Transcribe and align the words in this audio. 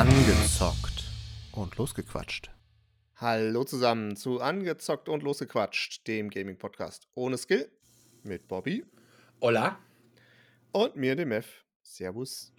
Angezockt 0.00 1.04
und 1.52 1.76
losgequatscht. 1.76 2.50
Hallo 3.16 3.64
zusammen 3.64 4.16
zu 4.16 4.40
Angezockt 4.40 5.10
und 5.10 5.22
Losgequatscht, 5.22 6.06
dem 6.08 6.30
Gaming-Podcast 6.30 7.06
ohne 7.12 7.36
Skill 7.36 7.70
mit 8.22 8.48
Bobby 8.48 8.82
Hola. 9.42 9.78
und 10.72 10.96
mir, 10.96 11.16
dem 11.16 11.32
F. 11.32 11.66
Servus. 11.82 12.50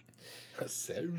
Servus. 0.64 1.18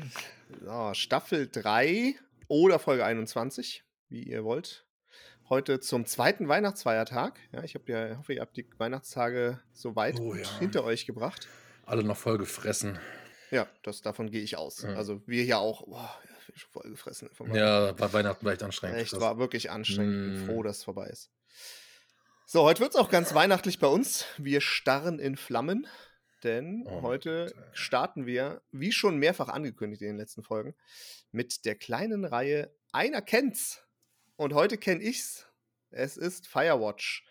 So, 0.64 0.94
Staffel 0.94 1.46
3 1.46 2.14
oder 2.48 2.78
Folge 2.78 3.04
21, 3.04 3.84
wie 4.08 4.22
ihr 4.22 4.44
wollt. 4.44 4.86
Heute 5.50 5.78
zum 5.80 6.06
zweiten 6.06 6.48
Weihnachtsfeiertag. 6.48 7.38
Ja, 7.52 7.64
ich 7.64 7.74
hab 7.74 7.86
ja, 7.86 8.16
hoffe, 8.16 8.32
ihr 8.32 8.40
habt 8.40 8.56
die 8.56 8.66
Weihnachtstage 8.78 9.60
so 9.74 9.94
weit 9.94 10.18
Oh 10.18 10.30
gut 10.30 10.38
ja. 10.38 10.58
hinter 10.58 10.84
euch 10.84 11.04
gebracht. 11.04 11.48
Alle 11.84 12.02
noch 12.02 12.16
voll 12.16 12.38
gefressen. 12.38 12.98
Ja, 13.54 13.68
das, 13.84 14.02
davon 14.02 14.30
gehe 14.32 14.42
ich 14.42 14.56
aus. 14.56 14.82
Ja. 14.82 14.94
Also 14.94 15.22
wir 15.28 15.44
hier 15.44 15.58
auch. 15.58 15.86
Boah, 15.86 16.20
ich 16.40 16.46
bin 16.46 16.56
schon 16.56 16.70
voll 16.72 16.90
gefressen. 16.90 17.30
Ja, 17.52 17.92
bei 17.92 18.12
Weihnachten 18.12 18.44
war 18.44 18.52
echt 18.52 18.64
anstrengend. 18.64 18.98
Echt, 18.98 19.12
Das- 19.12 19.20
war 19.20 19.38
wirklich 19.38 19.70
anstrengend. 19.70 20.42
Mm. 20.42 20.46
froh, 20.46 20.62
dass 20.64 20.78
es 20.78 20.84
vorbei 20.84 21.06
ist. 21.06 21.30
So, 22.46 22.62
heute 22.64 22.80
wird 22.80 22.90
es 22.94 22.96
auch 23.00 23.10
ganz 23.10 23.32
weihnachtlich 23.32 23.78
bei 23.78 23.86
uns. 23.86 24.26
Wir 24.38 24.60
starren 24.60 25.20
in 25.20 25.36
Flammen, 25.36 25.86
denn 26.42 26.84
Oh 26.86 27.02
heute 27.02 27.52
Gott, 27.54 27.64
starten 27.78 28.26
wir, 28.26 28.60
wie 28.72 28.90
schon 28.90 29.18
mehrfach 29.18 29.48
angekündigt 29.48 30.02
in 30.02 30.08
den 30.08 30.16
letzten 30.18 30.42
Folgen, 30.42 30.74
mit 31.30 31.64
der 31.64 31.76
kleinen 31.76 32.24
Reihe 32.24 32.74
Einer 32.92 33.22
kennt's. 33.22 33.82
Und 34.36 34.52
heute 34.52 34.78
kenne 34.78 35.00
ich's. 35.02 35.46
Es 35.90 36.16
ist 36.16 36.48
Firewatch. 36.48 37.24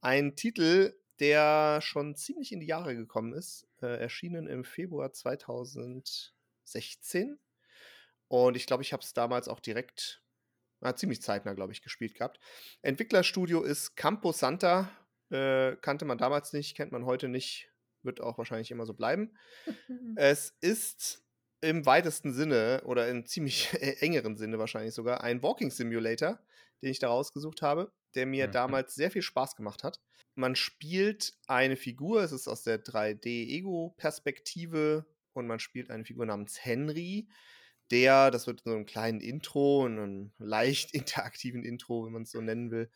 Ein 0.00 0.34
Titel, 0.34 0.94
der 1.20 1.80
schon 1.82 2.14
ziemlich 2.16 2.52
in 2.52 2.60
die 2.60 2.66
Jahre 2.66 2.96
gekommen 2.96 3.34
ist. 3.34 3.67
Äh, 3.80 4.00
erschienen 4.00 4.48
im 4.48 4.64
Februar 4.64 5.12
2016. 5.12 7.38
Und 8.26 8.56
ich 8.56 8.66
glaube, 8.66 8.82
ich 8.82 8.92
habe 8.92 9.02
es 9.02 9.14
damals 9.14 9.46
auch 9.46 9.60
direkt, 9.60 10.20
na, 10.80 10.96
ziemlich 10.96 11.22
zeitnah, 11.22 11.54
glaube 11.54 11.72
ich, 11.72 11.82
gespielt 11.82 12.14
gehabt. 12.14 12.40
Entwicklerstudio 12.82 13.62
ist 13.62 13.94
Campo 13.94 14.32
Santa. 14.32 14.90
Äh, 15.30 15.76
kannte 15.76 16.06
man 16.06 16.18
damals 16.18 16.52
nicht, 16.52 16.76
kennt 16.76 16.90
man 16.90 17.06
heute 17.06 17.28
nicht. 17.28 17.70
Wird 18.02 18.20
auch 18.20 18.36
wahrscheinlich 18.38 18.72
immer 18.72 18.86
so 18.86 18.94
bleiben. 18.94 19.38
Es 20.16 20.56
ist 20.60 21.22
im 21.60 21.86
weitesten 21.86 22.32
Sinne 22.32 22.82
oder 22.84 23.08
im 23.08 23.26
ziemlich 23.26 23.72
engeren 24.02 24.36
Sinne 24.36 24.58
wahrscheinlich 24.58 24.94
sogar 24.94 25.22
ein 25.22 25.42
Walking 25.42 25.70
Simulator, 25.70 26.40
den 26.82 26.90
ich 26.90 26.98
da 26.98 27.08
rausgesucht 27.08 27.62
habe, 27.62 27.92
der 28.14 28.26
mir 28.26 28.46
Mhm. 28.46 28.48
damals 28.48 28.94
sehr 28.94 29.10
viel 29.10 29.22
Spaß 29.22 29.56
gemacht 29.56 29.84
hat. 29.84 30.00
Man 30.34 30.56
spielt 30.56 31.34
eine 31.46 31.76
Figur, 31.76 32.22
es 32.22 32.32
ist 32.32 32.48
aus 32.48 32.62
der 32.62 32.78
3D-Ego-Perspektive 32.78 35.06
und 35.32 35.46
man 35.46 35.58
spielt 35.60 35.90
eine 35.90 36.04
Figur 36.04 36.26
namens 36.26 36.64
Henry, 36.64 37.28
der, 37.90 38.30
das 38.30 38.46
wird 38.46 38.60
in 38.62 38.70
so 38.72 38.76
einem 38.76 38.86
kleinen 38.86 39.20
Intro, 39.20 39.86
in 39.86 39.98
einem 39.98 40.32
leicht 40.38 40.92
interaktiven 40.94 41.64
Intro, 41.64 42.04
wenn 42.06 42.12
man 42.12 42.22
es 42.22 42.30
so 42.32 42.40
nennen 42.40 42.70
will, 42.70 42.90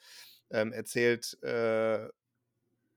ähm, 0.51 0.73
erzählt, 0.73 1.39
äh, 1.43 2.09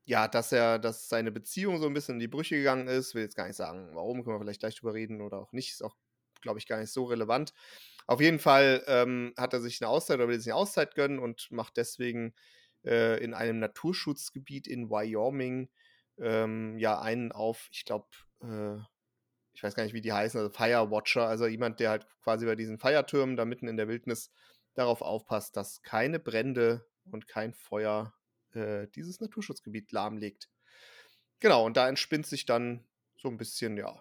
ja, 0.06 0.28
dass 0.28 0.52
er, 0.52 0.80
dass 0.80 1.10
seine 1.10 1.32
Beziehung 1.32 1.80
so 1.80 1.88
ein 1.88 1.94
bisschen 1.94 2.16
in 2.16 2.20
die 2.20 2.28
Brüche 2.28 2.56
gegangen 2.58 2.88
ist. 2.88 3.16
Will 3.16 3.24
jetzt 3.24 3.36
gar 3.36 3.48
nicht 3.48 3.56
sagen, 3.56 3.90
warum, 3.94 4.24
können 4.24 4.36
wir 4.36 4.40
vielleicht 4.42 4.60
gleich 4.60 4.76
drüber 4.76 4.94
reden 4.94 5.22
oder 5.22 5.40
auch 5.40 5.52
nicht. 5.52 5.72
Ist 5.72 5.84
auch, 5.84 5.96
glaube 6.42 6.60
ich, 6.60 6.68
gar 6.68 6.80
nicht 6.80 6.92
so 6.92 7.06
relevant. 7.06 7.54
Auf 8.08 8.22
jeden 8.22 8.40
Fall 8.40 8.84
ähm, 8.88 9.34
hat 9.38 9.54
er 9.54 9.62
sich 9.62 9.82
eine 9.82 9.90
Auszeit 9.90 10.18
oder 10.18 10.28
will 10.28 10.40
sich 10.40 10.52
eine 10.52 10.60
Auszeit 10.60 10.96
gönnen 10.96 11.20
und 11.20 11.48
macht 11.52 11.78
deswegen 11.78 12.36
äh, 12.86 13.24
in 13.24 13.34
einem 13.34 13.60
Naturschutzgebiet 13.60 14.68
in 14.68 14.90
Wyoming 14.90 15.70
ähm, 16.18 16.78
ja 16.78 17.00
einen 17.00 17.32
auf, 17.32 17.68
ich 17.72 17.86
glaube, 17.86 18.08
äh, 18.42 18.78
ich 19.54 19.64
weiß 19.64 19.74
gar 19.74 19.84
nicht, 19.84 19.94
wie 19.94 20.02
die 20.02 20.14
heißen, 20.14 20.40
also 20.40 20.52
Firewatcher, 20.52 21.28
also 21.28 21.48
jemand, 21.48 21.80
der 21.80 21.90
halt 21.90 22.08
quasi 22.22 22.46
bei 22.46 22.56
diesen 22.56 22.78
Feiertürmen 22.78 23.38
da 23.38 23.46
mitten 23.46 23.68
in 23.68 23.78
der 23.78 23.88
Wildnis 23.88 24.32
darauf 24.76 25.02
aufpasst, 25.02 25.56
dass 25.56 25.82
keine 25.82 26.20
Brände 26.20 26.86
und 27.10 27.28
kein 27.28 27.54
Feuer 27.54 28.14
äh, 28.54 28.88
dieses 28.96 29.20
Naturschutzgebiet 29.20 29.92
lahmlegt. 29.92 30.50
Genau, 31.40 31.66
und 31.66 31.78
da 31.78 31.88
entspinnt 31.88 32.26
sich 32.26 32.46
dann 32.46 32.86
so 33.18 33.30
ein 33.30 33.38
bisschen, 33.38 33.78
ja, 33.78 34.00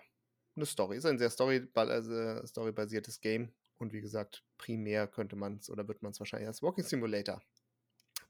eine 0.56 0.66
Story. 0.66 0.96
Ist 0.96 1.06
ein 1.06 1.18
sehr 1.18 1.30
also 1.38 2.46
storybasiertes 2.46 3.20
Game. 3.20 3.52
Und 3.84 3.92
wie 3.92 4.00
gesagt, 4.00 4.44
primär 4.56 5.06
könnte 5.06 5.36
man 5.36 5.58
es 5.58 5.68
oder 5.68 5.86
wird 5.88 6.02
man 6.02 6.12
es 6.12 6.18
wahrscheinlich 6.18 6.48
als 6.48 6.62
Walking 6.62 6.84
Simulator 6.84 7.42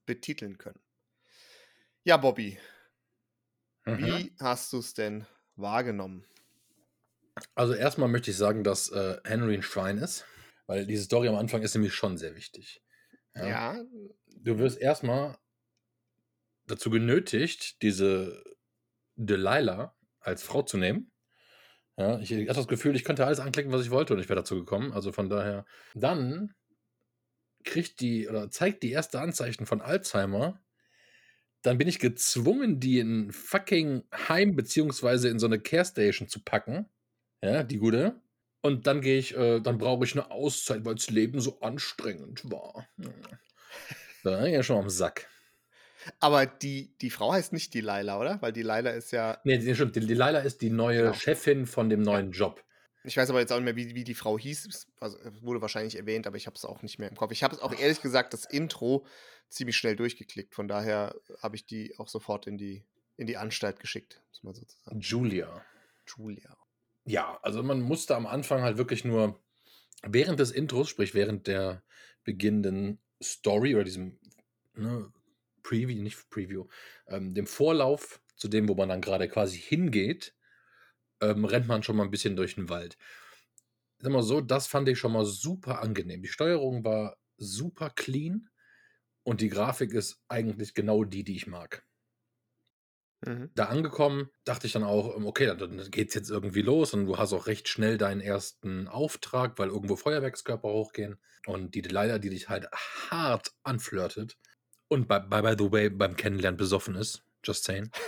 betiteln 0.06 0.59
können. 0.59 0.81
Ja, 2.04 2.16
Bobby, 2.16 2.59
Mhm. 3.87 4.25
wie 4.25 4.34
hast 4.41 4.72
du 4.75 4.78
es 4.78 4.92
denn 4.92 5.26
wahrgenommen? 5.56 6.26
Also 7.56 7.75
erstmal 7.75 8.09
möchte 8.09 8.31
ich 8.31 8.37
sagen, 8.37 8.62
dass 8.65 8.91
äh, 8.91 9.19
Henry 9.25 9.54
ein 9.54 9.62
Schwein 9.62 9.98
ist, 9.98 10.25
weil 10.66 10.87
diese 10.87 11.04
Story 11.04 11.28
am 11.28 11.34
Anfang 11.37 11.62
ist 11.62 11.75
nämlich 11.75 11.94
schon 11.94 12.16
sehr 12.16 12.34
wichtig. 12.36 12.82
Ja, 13.34 13.84
Du 14.36 14.59
wirst 14.59 14.78
erstmal 14.81 15.38
dazu 16.66 16.91
genötigt, 16.91 17.82
diese 17.82 18.42
Delilah 19.16 19.97
als 20.21 20.42
Frau 20.42 20.62
zu 20.62 20.78
nehmen. 20.78 21.12
Ja, 21.97 22.19
ich 22.19 22.32
hatte 22.32 22.55
das 22.55 22.69
Gefühl, 22.69 22.97
ich 22.97 23.05
könnte 23.05 23.25
alles 23.25 23.38
anklicken, 23.38 23.72
was 23.72 23.82
ich 23.82 23.91
wollte 23.91 24.15
und 24.15 24.21
ich 24.21 24.28
wäre 24.28 24.41
dazu 24.41 24.56
gekommen. 24.56 24.93
Also 24.93 25.12
von 25.12 25.28
daher. 25.28 25.65
Dann 25.94 26.55
kriegt 27.65 28.00
die 28.00 28.28
oder 28.28 28.50
zeigt 28.50 28.82
die 28.82 28.91
erste 28.91 29.21
Anzeichen 29.21 29.66
von 29.66 29.81
Alzheimer. 29.81 30.60
Dann 31.62 31.78
bin 31.78 31.88
ich 31.88 31.99
gezwungen, 31.99 32.78
die 32.78 32.99
in 32.99 33.33
fucking 33.33 34.04
Heim 34.12 34.54
beziehungsweise 34.54 35.28
in 35.28 35.38
so 35.38 35.47
eine 35.47 35.60
Care 35.60 35.84
Station 35.84 36.28
zu 36.28 36.43
packen. 36.43 36.87
Ja, 37.43 37.62
die 37.62 37.78
gute. 37.78 38.21
Und 38.60 38.87
dann 38.87 39.00
gehe 39.00 39.19
ich, 39.19 39.37
äh, 39.37 39.60
dann 39.60 39.78
brauche 39.78 40.04
ich 40.04 40.12
eine 40.12 40.31
Auszeit, 40.31 40.84
weil 40.84 40.94
das 40.94 41.10
Leben 41.10 41.41
so 41.41 41.60
anstrengend 41.60 42.50
war. 42.50 42.88
Da 44.22 44.47
ja 44.47 44.62
schon 44.62 44.78
am 44.78 44.91
Sack. 44.91 45.28
Aber 46.20 46.47
die, 46.47 46.97
die 47.00 47.10
Frau 47.10 47.32
heißt 47.32 47.53
nicht 47.53 47.75
die 47.75 47.81
Laila, 47.81 48.19
oder? 48.20 48.41
Weil 48.42 48.53
die 48.53 48.62
Laila 48.62 48.91
ist 48.91 49.10
ja, 49.12 49.38
Nee, 49.44 49.59
die, 49.59 49.75
stimmt. 49.75 49.97
Die 49.97 50.00
Delilah 50.00 50.38
ist 50.41 50.60
die 50.62 50.70
neue 50.70 51.03
Genau. 51.03 51.12
Chefin 51.15 51.66
von 51.66 51.88
dem 51.88 52.03
neuen 52.03 52.32
Job. 52.32 52.62
ich 53.04 53.16
weiß 53.16 53.31
aber 53.31 53.41
jetzt 53.41 53.53
auch 53.53 53.56
nicht 53.56 53.65
mehr, 53.65 53.76
wie, 53.76 53.94
wie 53.94 54.04
die 54.04 54.15
Frau 54.15 54.38
hieß. 54.38 54.66
Es- 54.66 54.87
Also, 55.00 55.19
wurde 55.42 55.60
wahrscheinlich 55.60 55.97
erwähnt, 55.97 56.26
aber 56.26 56.37
ich 56.37 56.47
habe 56.47 56.56
es 56.56 56.65
auch 56.65 56.82
nicht 56.82 56.98
mehr 56.98 57.09
im 57.09 57.16
Kopf. 57.16 57.32
Ich 57.32 57.42
habe 57.42 57.54
es 57.54 57.60
auch 57.60 57.72
ehrlich 57.78 58.00
gesagt, 58.00 58.32
das 58.32 58.44
Intro 58.47 59.06
ziemlich 59.48 59.76
schnell 59.76 59.97
durchgeklickt. 59.97 60.54
Von 60.54 60.69
daher 60.69 61.15
habe 61.42 61.56
ich 61.56 61.66
die 61.66 61.94
auch 61.98 62.09
sofort 62.09 62.47
in 62.47 62.56
die, 62.59 62.84
in 63.16 63.26
die 63.26 63.36
Anstalt 63.36 63.78
geschickt, 63.81 64.21
muss 64.31 64.42
man 64.42 64.54
sozusagen. 64.54 65.00
Julia. 65.00 65.65
Julia. 66.16 66.56
Ja, 67.06 67.38
also 67.42 67.62
man 67.62 67.81
musste 67.82 68.16
am 68.16 68.26
Anfang 68.26 68.62
halt 68.62 68.78
wirklich 68.78 69.04
nur 69.04 69.38
während 70.03 70.41
des 70.41 70.50
Intros, 70.50 70.88
sprich 70.88 71.15
während 71.15 71.47
der 71.47 71.82
beginnenden 72.25 72.98
Story 73.22 73.75
oder 73.75 73.84
diesem 73.84 74.19
ne, 74.75 75.12
Preview, 75.65 76.03
nicht 76.03 76.31
Preview, 76.31 76.69
ähm, 77.09 77.35
dem 77.35 77.49
Vorlauf 77.49 78.21
zu 78.37 78.49
dem, 78.49 78.69
wo 78.69 78.77
man 78.77 78.89
dann 78.91 79.01
gerade 79.01 79.29
quasi 79.29 79.59
hingeht, 79.59 80.37
ähm, 81.21 81.45
rennt 81.45 81.69
man 81.69 81.83
schon 81.83 81.97
mal 81.97 82.05
ein 82.05 82.13
bisschen 82.13 82.37
durch 82.37 82.57
den 82.57 82.69
Wald. 82.69 82.99
Sag 83.99 84.13
mal 84.13 84.23
so, 84.23 84.41
das 84.41 84.69
fand 84.69 84.89
ich 84.89 84.99
schon 85.01 85.13
mal 85.13 85.25
super 85.25 85.83
angenehm. 85.83 86.23
Die 86.23 86.29
Steuerung 86.29 86.85
war 86.85 87.17
super 87.39 87.91
clean 87.91 88.49
und 89.25 89.41
die 89.41 89.49
Grafik 89.49 89.93
ist 89.93 90.23
eigentlich 90.29 90.75
genau 90.75 91.05
die, 91.05 91.25
die 91.25 91.37
ich 91.37 91.47
mag. 91.49 91.85
Mhm. 93.27 93.51
da 93.55 93.67
angekommen, 93.67 94.31
dachte 94.45 94.67
ich 94.67 94.73
dann 94.73 94.85
auch, 94.85 95.17
ähm, 95.17 95.27
okay, 95.27 95.47
dann, 95.47 95.59
dann 95.59 95.91
geht's 95.91 96.15
jetzt 96.15 96.31
irgendwie 96.31 96.63
los 96.63 96.93
und 96.95 97.07
du 97.07 97.19
hast 97.19 97.33
auch 97.33 97.47
recht 97.47 97.69
schnell 97.69 97.99
deinen 97.99 98.21
ersten 98.21 98.89
Auftrag, 98.89 99.59
weil 99.59 99.69
irgendwo 99.69 99.97
Feuerwerkskörper 99.97 100.69
hochgehen 100.69 101.17
und 101.47 101.75
die 101.75 101.83
Delilah, 101.83 102.19
die 102.19 102.31
dich 102.31 102.49
halt 102.49 102.69
hart 102.73 103.53
anflirtet 103.63 104.37
und 104.94 105.09
by, 105.09 105.21
by, 105.21 105.43
by 105.43 105.55
the 105.59 105.71
way 105.71 105.91
beim 105.91 106.16
Kennenlernen 106.16 106.56
besoffen 106.56 106.94
ist, 106.94 107.25
just 107.44 107.65
saying. 107.65 107.91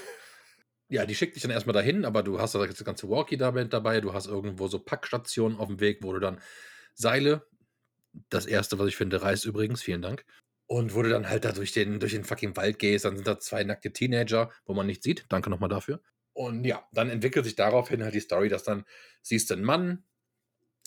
Ja, 0.88 1.04
die 1.04 1.16
schickt 1.16 1.34
dich 1.34 1.42
dann 1.42 1.50
erstmal 1.50 1.74
dahin, 1.74 2.04
aber 2.04 2.22
du 2.22 2.40
hast 2.40 2.54
da 2.54 2.64
das 2.64 2.84
ganze 2.84 3.08
Walkie 3.08 3.36
dabei, 3.36 4.00
du 4.00 4.12
hast 4.12 4.28
irgendwo 4.28 4.68
so 4.68 4.78
Packstationen 4.78 5.58
auf 5.58 5.66
dem 5.66 5.80
Weg, 5.80 5.98
wo 6.02 6.12
du 6.12 6.20
dann 6.20 6.40
Seile, 6.94 7.44
das 8.30 8.46
erste, 8.46 8.78
was 8.78 8.86
ich 8.86 8.94
finde, 8.94 9.20
reißt 9.20 9.46
übrigens, 9.46 9.82
vielen 9.82 10.00
Dank, 10.00 10.24
und 10.66 10.94
wo 10.94 11.02
du 11.02 11.08
dann 11.08 11.28
halt 11.28 11.44
da 11.44 11.52
durch 11.52 11.72
den, 11.72 12.00
durch 12.00 12.12
den 12.12 12.24
fucking 12.24 12.56
Wald 12.56 12.78
gehst, 12.78 13.04
dann 13.04 13.16
sind 13.16 13.26
da 13.26 13.38
zwei 13.38 13.62
nackte 13.62 13.92
Teenager, 13.92 14.50
wo 14.64 14.74
man 14.74 14.86
nicht 14.86 15.02
sieht. 15.02 15.24
Danke 15.28 15.48
nochmal 15.48 15.68
dafür. 15.68 16.00
Und 16.32 16.64
ja, 16.64 16.86
dann 16.92 17.08
entwickelt 17.08 17.44
sich 17.44 17.54
daraufhin 17.54 18.02
halt 18.02 18.14
die 18.14 18.20
Story, 18.20 18.48
dass 18.48 18.64
dann 18.64 18.84
siehst 19.22 19.48
du 19.48 19.54
einen 19.54 19.64
Mann 19.64 20.04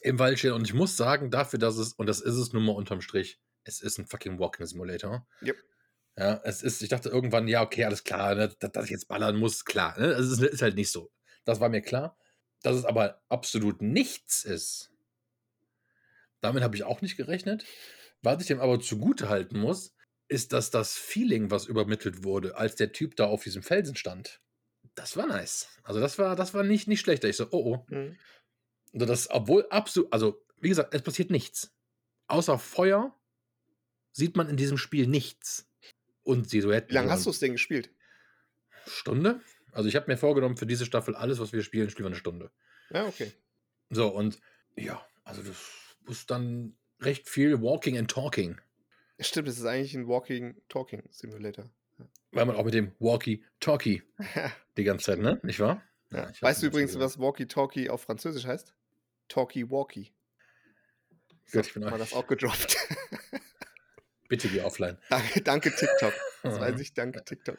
im 0.01 0.19
Wald 0.19 0.38
stehen. 0.38 0.51
Und 0.51 0.65
ich 0.65 0.74
muss 0.74 0.97
sagen, 0.97 1.31
dafür, 1.31 1.59
dass 1.59 1.77
es, 1.77 1.94
und 1.94 2.07
das 2.07 2.19
ist 2.19 2.35
es 2.35 2.51
nun 2.53 2.65
mal 2.65 2.74
unterm 2.74 3.01
Strich, 3.01 3.39
es 3.63 3.81
ist 3.81 3.97
ein 3.97 4.06
fucking 4.06 4.38
Walking 4.38 4.65
Simulator. 4.65 5.25
Yep. 5.41 5.57
Ja, 6.19 6.42
es 6.44 6.62
ist, 6.62 6.81
ich 6.81 6.89
dachte 6.89 7.07
irgendwann, 7.07 7.48
ja, 7.48 7.62
okay, 7.62 7.86
alles 7.86 8.04
klar, 8.04 8.36
ne, 8.36 8.50
dass, 8.60 8.71
dass 8.74 8.86
ich 8.86 8.92
jetzt 8.92 9.07
ballern 9.07 9.38
muss, 9.38 9.63
klar. 9.63 9.98
Ne? 9.98 10.07
Es 10.07 10.30
ist, 10.30 10.42
ist 10.42 10.62
halt 10.62 10.75
nicht 10.75 10.92
so. 10.92 11.13
Das 11.45 11.62
war 11.62 11.69
mir 11.69 11.81
klar. 11.81 12.18
Dass 12.62 12.75
es 12.75 12.83
aber 12.83 13.21
absolut 13.30 13.81
nichts 13.81 14.44
ist, 14.44 14.92
damit 16.42 16.62
habe 16.62 16.75
ich 16.75 16.83
auch 16.83 17.01
nicht 17.01 17.16
gerechnet. 17.16 17.63
Was 18.21 18.42
ich 18.42 18.48
dem 18.48 18.60
aber 18.60 18.81
zugute 18.81 19.30
halten 19.30 19.60
muss, 19.60 19.95
ist, 20.27 20.51
dass 20.51 20.71
das 20.71 20.95
Feeling, 20.95 21.51
was 21.51 21.68
übermittelt 21.68 22.25
wurde, 22.25 22.57
als 22.57 22.75
der 22.75 22.92
Typ 22.92 23.15
da 23.15 23.27
auf 23.27 23.44
diesem 23.44 23.63
Felsen 23.63 23.95
stand, 23.95 24.42
das 24.95 25.15
war 25.15 25.25
nice. 25.25 25.69
Also 25.83 26.01
das 26.01 26.19
war, 26.19 26.36
das 26.36 26.54
war 26.54 26.63
nicht, 26.63 26.89
nicht 26.89 27.00
schlecht. 27.00 27.24
Ich 27.24 27.38
so, 27.38 27.48
oh 27.51 27.86
oh. 27.88 27.94
Mhm. 27.94 28.18
Also 28.94 29.06
das, 29.06 29.30
obwohl 29.30 29.65
absolut, 29.69 30.12
also 30.12 30.45
wie 30.60 30.68
gesagt, 30.68 30.94
es 30.94 31.01
passiert 31.01 31.31
nichts. 31.31 31.74
Außer 32.27 32.60
Feuer 32.60 33.18
sieht 34.12 34.36
man 34.36 34.50
in 34.50 34.57
diesem 34.57 34.77
Spiel 34.77 35.07
nichts. 35.07 35.69
Und 36.29 36.47
Silhouetten. 36.47 36.91
Wie 36.91 36.93
lange 36.93 37.09
hast 37.09 37.25
du 37.25 37.31
es 37.31 37.39
denn 37.39 37.53
gespielt? 37.53 37.89
Stunde? 38.85 39.41
Also 39.71 39.89
ich 39.89 39.95
habe 39.95 40.11
mir 40.11 40.15
vorgenommen, 40.15 40.57
für 40.57 40.67
diese 40.67 40.85
Staffel 40.85 41.15
alles, 41.15 41.39
was 41.39 41.53
wir 41.53 41.63
spielen, 41.63 41.89
spielen 41.89 42.05
wir 42.05 42.09
eine 42.09 42.19
Stunde. 42.19 42.51
Ja, 42.91 43.07
okay. 43.07 43.31
So, 43.89 44.09
und 44.09 44.39
ja, 44.75 45.03
also 45.23 45.41
das 45.41 45.57
ist 46.07 46.29
dann 46.29 46.75
recht 47.01 47.27
viel 47.27 47.63
Walking 47.63 47.97
and 47.97 48.11
Talking. 48.11 48.61
Stimmt, 49.19 49.47
es 49.47 49.57
ist 49.57 49.65
eigentlich 49.65 49.95
ein 49.95 50.07
Walking 50.07 50.61
Talking 50.69 51.01
Simulator. 51.09 51.67
Weil 52.31 52.45
man 52.45 52.55
auch 52.55 52.63
mit 52.63 52.75
dem 52.75 52.91
Walkie-Talkie 52.99 54.03
die 54.77 54.83
ganze 54.83 55.05
Zeit, 55.05 55.17
ne? 55.17 55.39
Nicht 55.41 55.59
wahr? 55.59 55.81
Ja. 56.11 56.29
ich 56.29 56.43
Weißt 56.43 56.61
du 56.61 56.67
übrigens, 56.67 56.99
was 56.99 57.17
Walkie 57.17 57.47
Talkie 57.47 57.89
auf 57.89 58.03
Französisch 58.03 58.45
heißt? 58.45 58.75
Talkie 59.29 59.71
Walkie. 59.71 60.13
Gut, 61.51 61.65
ich 61.65 61.73
bin 61.73 61.85
auch, 61.85 61.97
das 61.97 62.13
auch 62.13 62.27
gedroppt. 62.27 62.77
bitte 64.29 64.47
geh 64.47 64.61
offline. 64.61 64.97
danke, 65.09 65.41
danke 65.41 65.75
TikTok. 65.75 66.13
Das 66.43 66.59
weiß 66.59 66.79
ich, 66.79 66.93
danke 66.93 67.23
TikTok. 67.25 67.57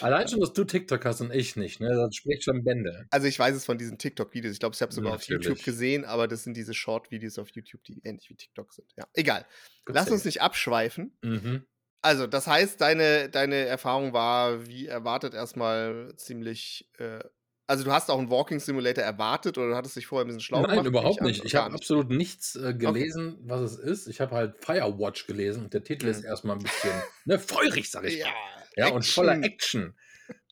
Allein 0.00 0.26
schon, 0.26 0.40
dass 0.40 0.52
du 0.52 0.64
TikTok 0.64 1.04
hast 1.04 1.20
und 1.20 1.32
ich 1.32 1.54
nicht, 1.54 1.78
ne? 1.78 1.94
Das 1.94 2.16
spricht 2.16 2.42
schon 2.42 2.64
Bände. 2.64 3.06
Also 3.10 3.28
ich 3.28 3.38
weiß 3.38 3.54
es 3.54 3.64
von 3.64 3.78
diesen 3.78 3.96
TikTok-Videos. 3.96 4.52
Ich 4.54 4.58
glaube, 4.58 4.74
ich 4.74 4.82
habe 4.82 4.90
es 4.90 4.96
sogar 4.96 5.14
auf 5.14 5.20
Natürlich. 5.20 5.46
YouTube 5.46 5.64
gesehen, 5.64 6.04
aber 6.04 6.26
das 6.26 6.42
sind 6.42 6.56
diese 6.56 6.74
Short-Videos 6.74 7.38
auf 7.38 7.48
YouTube, 7.50 7.84
die 7.84 8.00
ähnlich 8.02 8.28
wie 8.28 8.34
TikTok 8.34 8.72
sind. 8.72 8.92
Ja, 8.96 9.06
egal. 9.14 9.46
Gott 9.84 9.94
Lass 9.94 10.06
sei 10.06 10.12
uns 10.14 10.24
nicht 10.24 10.42
abschweifen. 10.42 11.16
Mhm. 11.22 11.64
Also, 12.00 12.26
das 12.26 12.48
heißt, 12.48 12.80
deine, 12.80 13.28
deine 13.28 13.66
Erfahrung 13.66 14.12
war, 14.12 14.66
wie 14.66 14.86
erwartet, 14.86 15.34
erstmal 15.34 16.12
ziemlich. 16.16 16.90
Äh, 16.98 17.20
also, 17.68 17.84
du 17.84 17.92
hast 17.92 18.10
auch 18.10 18.18
einen 18.18 18.30
Walking 18.30 18.60
Simulator 18.60 19.04
erwartet 19.04 19.58
oder 19.58 19.68
du 19.70 19.76
hattest 19.76 19.96
dich 19.96 20.06
vorher 20.06 20.24
ein 20.24 20.28
bisschen 20.28 20.40
schlau 20.42 20.64
Nein, 20.64 20.70
gemacht? 20.70 20.84
nehme 20.84 20.88
überhaupt 20.88 21.20
nicht. 21.22 21.44
Ich 21.44 21.54
habe 21.56 21.72
absolut 21.72 22.08
nichts 22.10 22.56
äh, 22.56 22.72
Okay. 22.84 23.08
gelesen, 23.12 23.38
was 23.42 23.60
es 23.60 23.76
ist. 23.78 24.06
Ich 24.08 24.20
habe 24.20 24.34
halt 24.34 24.64
Firewatch 24.64 25.26
gelesen 25.26 25.64
und 25.64 25.74
der 25.74 25.82
Titel 25.84 26.06
ist 26.08 26.20
Mhm. 26.20 26.24
erstmal 26.24 26.56
ein 26.56 26.62
bisschen 26.62 27.04
ne, 27.24 27.38
feurig, 27.38 27.90
sag 27.90 28.04
ich 28.04 28.18
Ja, 28.18 28.26
mal. 28.26 28.34
Ja, 28.76 28.88
und 28.88 29.06
voller 29.06 29.42
Action. 29.42 29.98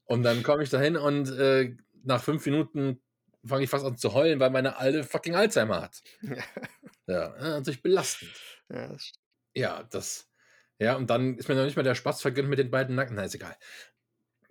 Und 0.05 0.23
dann 0.23 0.43
komme 0.43 0.63
ich 0.65 0.71
dahin 0.71 0.97
und 0.97 1.31
äh, 1.33 1.77
nach 2.05 2.23
fünf 2.23 2.45
Minuten 2.47 3.03
fange 3.45 3.65
ich 3.65 3.71
fast 3.71 3.85
an 3.87 3.97
zu 3.99 4.15
heulen, 4.15 4.41
weil 4.41 4.51
meine 4.51 4.77
alte 4.79 5.05
fucking 5.05 5.35
Alzheimer 5.37 5.83
hat. 5.83 6.03
Ja, 7.09 7.35
äh, 7.37 7.43
natürlich 7.59 7.83
belastend. 7.83 8.41
Ja, 8.69 8.89
das. 8.89 9.13
Ja, 9.55 9.83
das. 9.85 10.31
Ja, 10.79 10.97
und 10.97 11.09
dann 11.11 11.39
ist 11.39 11.49
mir 11.49 11.55
noch 11.55 11.65
nicht 11.65 11.77
mal 11.77 11.83
der 11.83 11.95
Spaß 11.95 12.21
vergönnt 12.21 12.49
mit 12.49 12.59
den 12.59 12.71
beiden 12.71 12.95
Nacken. 12.97 13.17
Na, 13.17 13.25
ist 13.25 13.35
egal. 13.35 13.57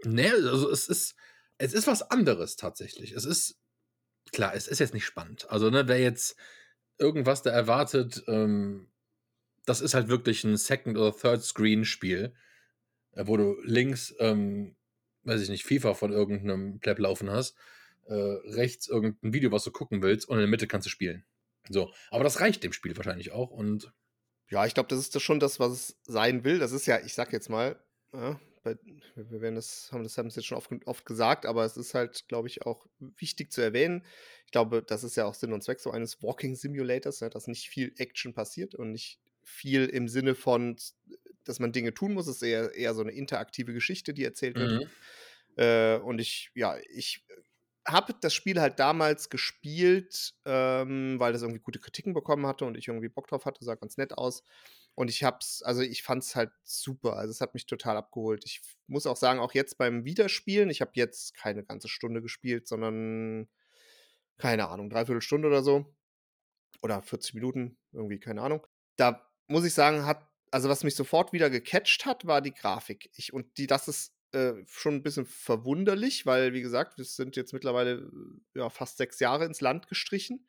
Ne, 0.03 0.31
also 0.33 0.69
es 0.71 0.88
ist, 0.88 1.15
es 1.57 1.73
ist 1.73 1.87
was 1.87 2.01
anderes 2.11 2.55
tatsächlich. 2.55 3.13
Es 3.13 3.25
ist, 3.25 3.59
klar, 4.31 4.53
es 4.55 4.67
ist 4.67 4.79
jetzt 4.79 4.93
nicht 4.93 5.05
spannend. 5.05 5.49
Also, 5.49 5.69
ne, 5.69 5.87
wer 5.87 5.99
jetzt 5.99 6.35
irgendwas 6.97 7.41
da 7.41 7.51
erwartet, 7.51 8.23
ähm, 8.27 8.91
das 9.65 9.81
ist 9.81 9.93
halt 9.93 10.07
wirklich 10.07 10.43
ein 10.43 10.57
Second- 10.57 10.97
oder 10.97 11.15
Third-Screen-Spiel, 11.15 12.33
äh, 13.13 13.27
wo 13.27 13.37
du 13.37 13.57
links, 13.63 14.13
ähm, 14.19 14.75
weiß 15.23 15.41
ich 15.41 15.49
nicht, 15.49 15.65
FIFA 15.65 15.93
von 15.95 16.11
irgendeinem 16.11 16.79
Pleb 16.79 16.99
laufen 16.99 17.29
hast, 17.29 17.55
äh, 18.05 18.13
rechts 18.13 18.87
irgendein 18.87 19.33
Video, 19.33 19.51
was 19.51 19.63
du 19.63 19.71
gucken 19.71 20.01
willst, 20.03 20.27
und 20.29 20.35
in 20.35 20.41
der 20.41 20.49
Mitte 20.49 20.67
kannst 20.67 20.85
du 20.85 20.89
spielen. 20.91 21.25
So, 21.69 21.91
aber 22.11 22.23
das 22.23 22.41
reicht 22.41 22.63
dem 22.63 22.73
Spiel 22.73 22.95
wahrscheinlich 22.95 23.31
auch 23.31 23.49
und 23.49 23.91
Ja, 24.49 24.65
ich 24.67 24.75
glaube, 24.75 24.89
das 24.89 24.99
ist 24.99 25.15
das 25.15 25.23
schon 25.23 25.39
das, 25.39 25.59
was 25.59 25.71
es 25.71 25.99
sein 26.03 26.43
will. 26.43 26.59
Das 26.59 26.71
ist 26.71 26.85
ja, 26.85 26.99
ich 26.99 27.15
sag 27.15 27.33
jetzt 27.33 27.49
mal, 27.49 27.79
ja, 28.13 28.39
bei, 28.65 28.75
wir 29.15 29.41
werden 29.41 29.56
das, 29.56 29.89
haben 29.91 30.03
das 30.03 30.17
haben 30.17 30.27
es 30.27 30.35
jetzt 30.35 30.45
schon 30.45 30.57
oft, 30.57 30.69
oft 30.85 31.06
gesagt, 31.06 31.45
aber 31.45 31.63
es 31.63 31.77
ist 31.77 31.94
halt, 31.94 32.27
glaube 32.27 32.50
ich, 32.50 32.63
auch 32.63 32.85
wichtig 33.00 33.51
zu 33.51 33.62
erwähnen. 33.62 34.03
Ich 34.45 34.51
glaube, 34.51 34.83
das 34.83 35.03
ist 35.03 35.15
ja 35.15 35.25
auch 35.25 35.35
Sinn 35.35 35.53
und 35.53 35.63
Zweck 35.63 35.79
so 35.79 35.91
eines 35.91 36.21
Walking 36.21 36.56
Simulators, 36.56 37.21
ja, 37.21 37.29
dass 37.29 37.47
nicht 37.47 37.69
viel 37.69 37.94
Action 37.97 38.33
passiert 38.33 38.75
und 38.75 38.91
nicht 38.91 39.19
viel 39.44 39.85
im 39.85 40.07
Sinne 40.07 40.35
von, 40.35 40.75
dass 41.44 41.59
man 41.59 41.71
Dinge 41.71 41.94
tun 41.94 42.13
muss. 42.13 42.27
Es 42.27 42.38
ist 42.38 42.44
eher, 42.44 42.73
eher 42.73 42.94
so 42.94 43.01
eine 43.01 43.12
interaktive 43.12 43.73
Geschichte, 43.73 44.13
die 44.13 44.25
erzählt 44.25 44.57
wird. 44.57 44.83
Mhm. 44.83 44.89
Äh, 45.57 45.97
und 46.00 46.19
ich, 46.19 46.51
ja, 46.56 46.77
ich 46.89 47.25
habe 47.87 48.13
das 48.19 48.33
Spiel 48.33 48.59
halt 48.59 48.79
damals 48.79 49.29
gespielt, 49.29 50.33
ähm, 50.45 51.19
weil 51.19 51.33
das 51.33 51.43
irgendwie 51.43 51.61
gute 51.61 51.79
Kritiken 51.79 52.13
bekommen 52.13 52.47
hatte 52.47 52.65
und 52.65 52.77
ich 52.77 52.87
irgendwie 52.87 53.09
Bock 53.09 53.27
drauf 53.27 53.45
hatte, 53.45 53.63
sah 53.63 53.75
ganz 53.75 53.97
nett 53.97 54.17
aus. 54.17 54.43
Und 54.95 55.09
ich 55.09 55.23
hab's, 55.23 55.61
also 55.61 55.81
ich 55.81 56.03
fand's 56.03 56.35
halt 56.35 56.51
super. 56.63 57.17
Also 57.17 57.31
es 57.31 57.41
hat 57.41 57.53
mich 57.53 57.65
total 57.65 57.97
abgeholt. 57.97 58.43
Ich 58.45 58.61
muss 58.87 59.05
auch 59.05 59.17
sagen, 59.17 59.39
auch 59.39 59.53
jetzt 59.53 59.77
beim 59.77 60.05
Wiederspielen, 60.05 60.69
ich 60.69 60.81
habe 60.81 60.91
jetzt 60.95 61.35
keine 61.35 61.63
ganze 61.63 61.89
Stunde 61.89 62.21
gespielt, 62.21 62.67
sondern 62.67 63.49
keine 64.38 64.69
Ahnung, 64.69 64.89
dreiviertel 64.89 65.21
Stunde 65.21 65.47
oder 65.47 65.63
so. 65.63 65.93
Oder 66.81 67.01
40 67.01 67.33
Minuten, 67.35 67.77
irgendwie, 67.91 68.19
keine 68.19 68.41
Ahnung. 68.41 68.65
Da 68.95 69.29
muss 69.47 69.65
ich 69.65 69.73
sagen, 69.73 70.05
hat, 70.05 70.27
also 70.51 70.69
was 70.69 70.83
mich 70.83 70.95
sofort 70.95 71.33
wieder 71.33 71.49
gecatcht 71.49 72.05
hat, 72.05 72.25
war 72.25 72.41
die 72.41 72.53
Grafik. 72.53 73.09
Ich, 73.15 73.33
und 73.33 73.57
die, 73.57 73.67
das 73.67 73.88
ist 73.88 74.14
äh, 74.35 74.63
schon 74.67 74.95
ein 74.95 75.03
bisschen 75.03 75.25
verwunderlich, 75.25 76.25
weil, 76.25 76.53
wie 76.53 76.61
gesagt, 76.61 76.97
wir 76.97 77.05
sind 77.05 77.35
jetzt 77.35 77.53
mittlerweile 77.53 78.09
äh, 78.55 78.59
ja, 78.59 78.69
fast 78.69 78.97
sechs 78.97 79.19
Jahre 79.19 79.45
ins 79.45 79.61
Land 79.61 79.87
gestrichen 79.87 80.45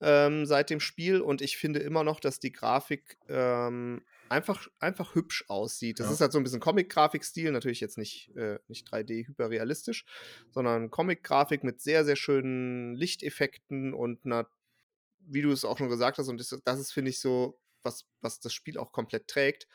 ähm, 0.00 0.44
seit 0.46 0.70
dem 0.70 0.80
Spiel 0.80 1.20
und 1.20 1.40
ich 1.40 1.56
finde 1.56 1.80
immer 1.80 2.04
noch, 2.04 2.20
dass 2.20 2.38
die 2.38 2.52
Grafik 2.52 3.18
ähm, 3.28 4.02
einfach, 4.28 4.66
einfach 4.78 5.14
hübsch 5.14 5.44
aussieht. 5.48 6.00
Das 6.00 6.08
Ja. 6.08 6.12
ist 6.12 6.20
halt 6.20 6.32
so 6.32 6.38
ein 6.38 6.44
bisschen 6.44 6.60
Comic-Grafikstil, 6.60 7.50
natürlich 7.50 7.80
jetzt 7.80 7.96
nicht, 7.96 8.34
äh, 8.36 8.58
nicht 8.68 8.86
3D 8.92 9.26
hyperrealistisch, 9.26 10.04
sondern 10.50 10.90
Comic-Grafik 10.90 11.64
mit 11.64 11.80
sehr, 11.80 12.04
sehr 12.04 12.16
schönen 12.16 12.94
Lichteffekten 12.94 13.94
und 13.94 14.24
einer, 14.26 14.50
wie 15.20 15.42
du 15.42 15.50
es 15.50 15.64
auch 15.64 15.78
schon 15.78 15.88
gesagt 15.88 16.18
hast, 16.18 16.28
und 16.28 16.38
das, 16.38 16.58
das 16.64 16.78
ist, 16.78 16.92
finde 16.92 17.10
ich, 17.10 17.20
so, 17.20 17.58
was, 17.82 18.04
was 18.20 18.40
das 18.40 18.52
Spiel 18.52 18.78
auch 18.78 18.92
komplett 18.92 19.28
trägt, 19.28 19.66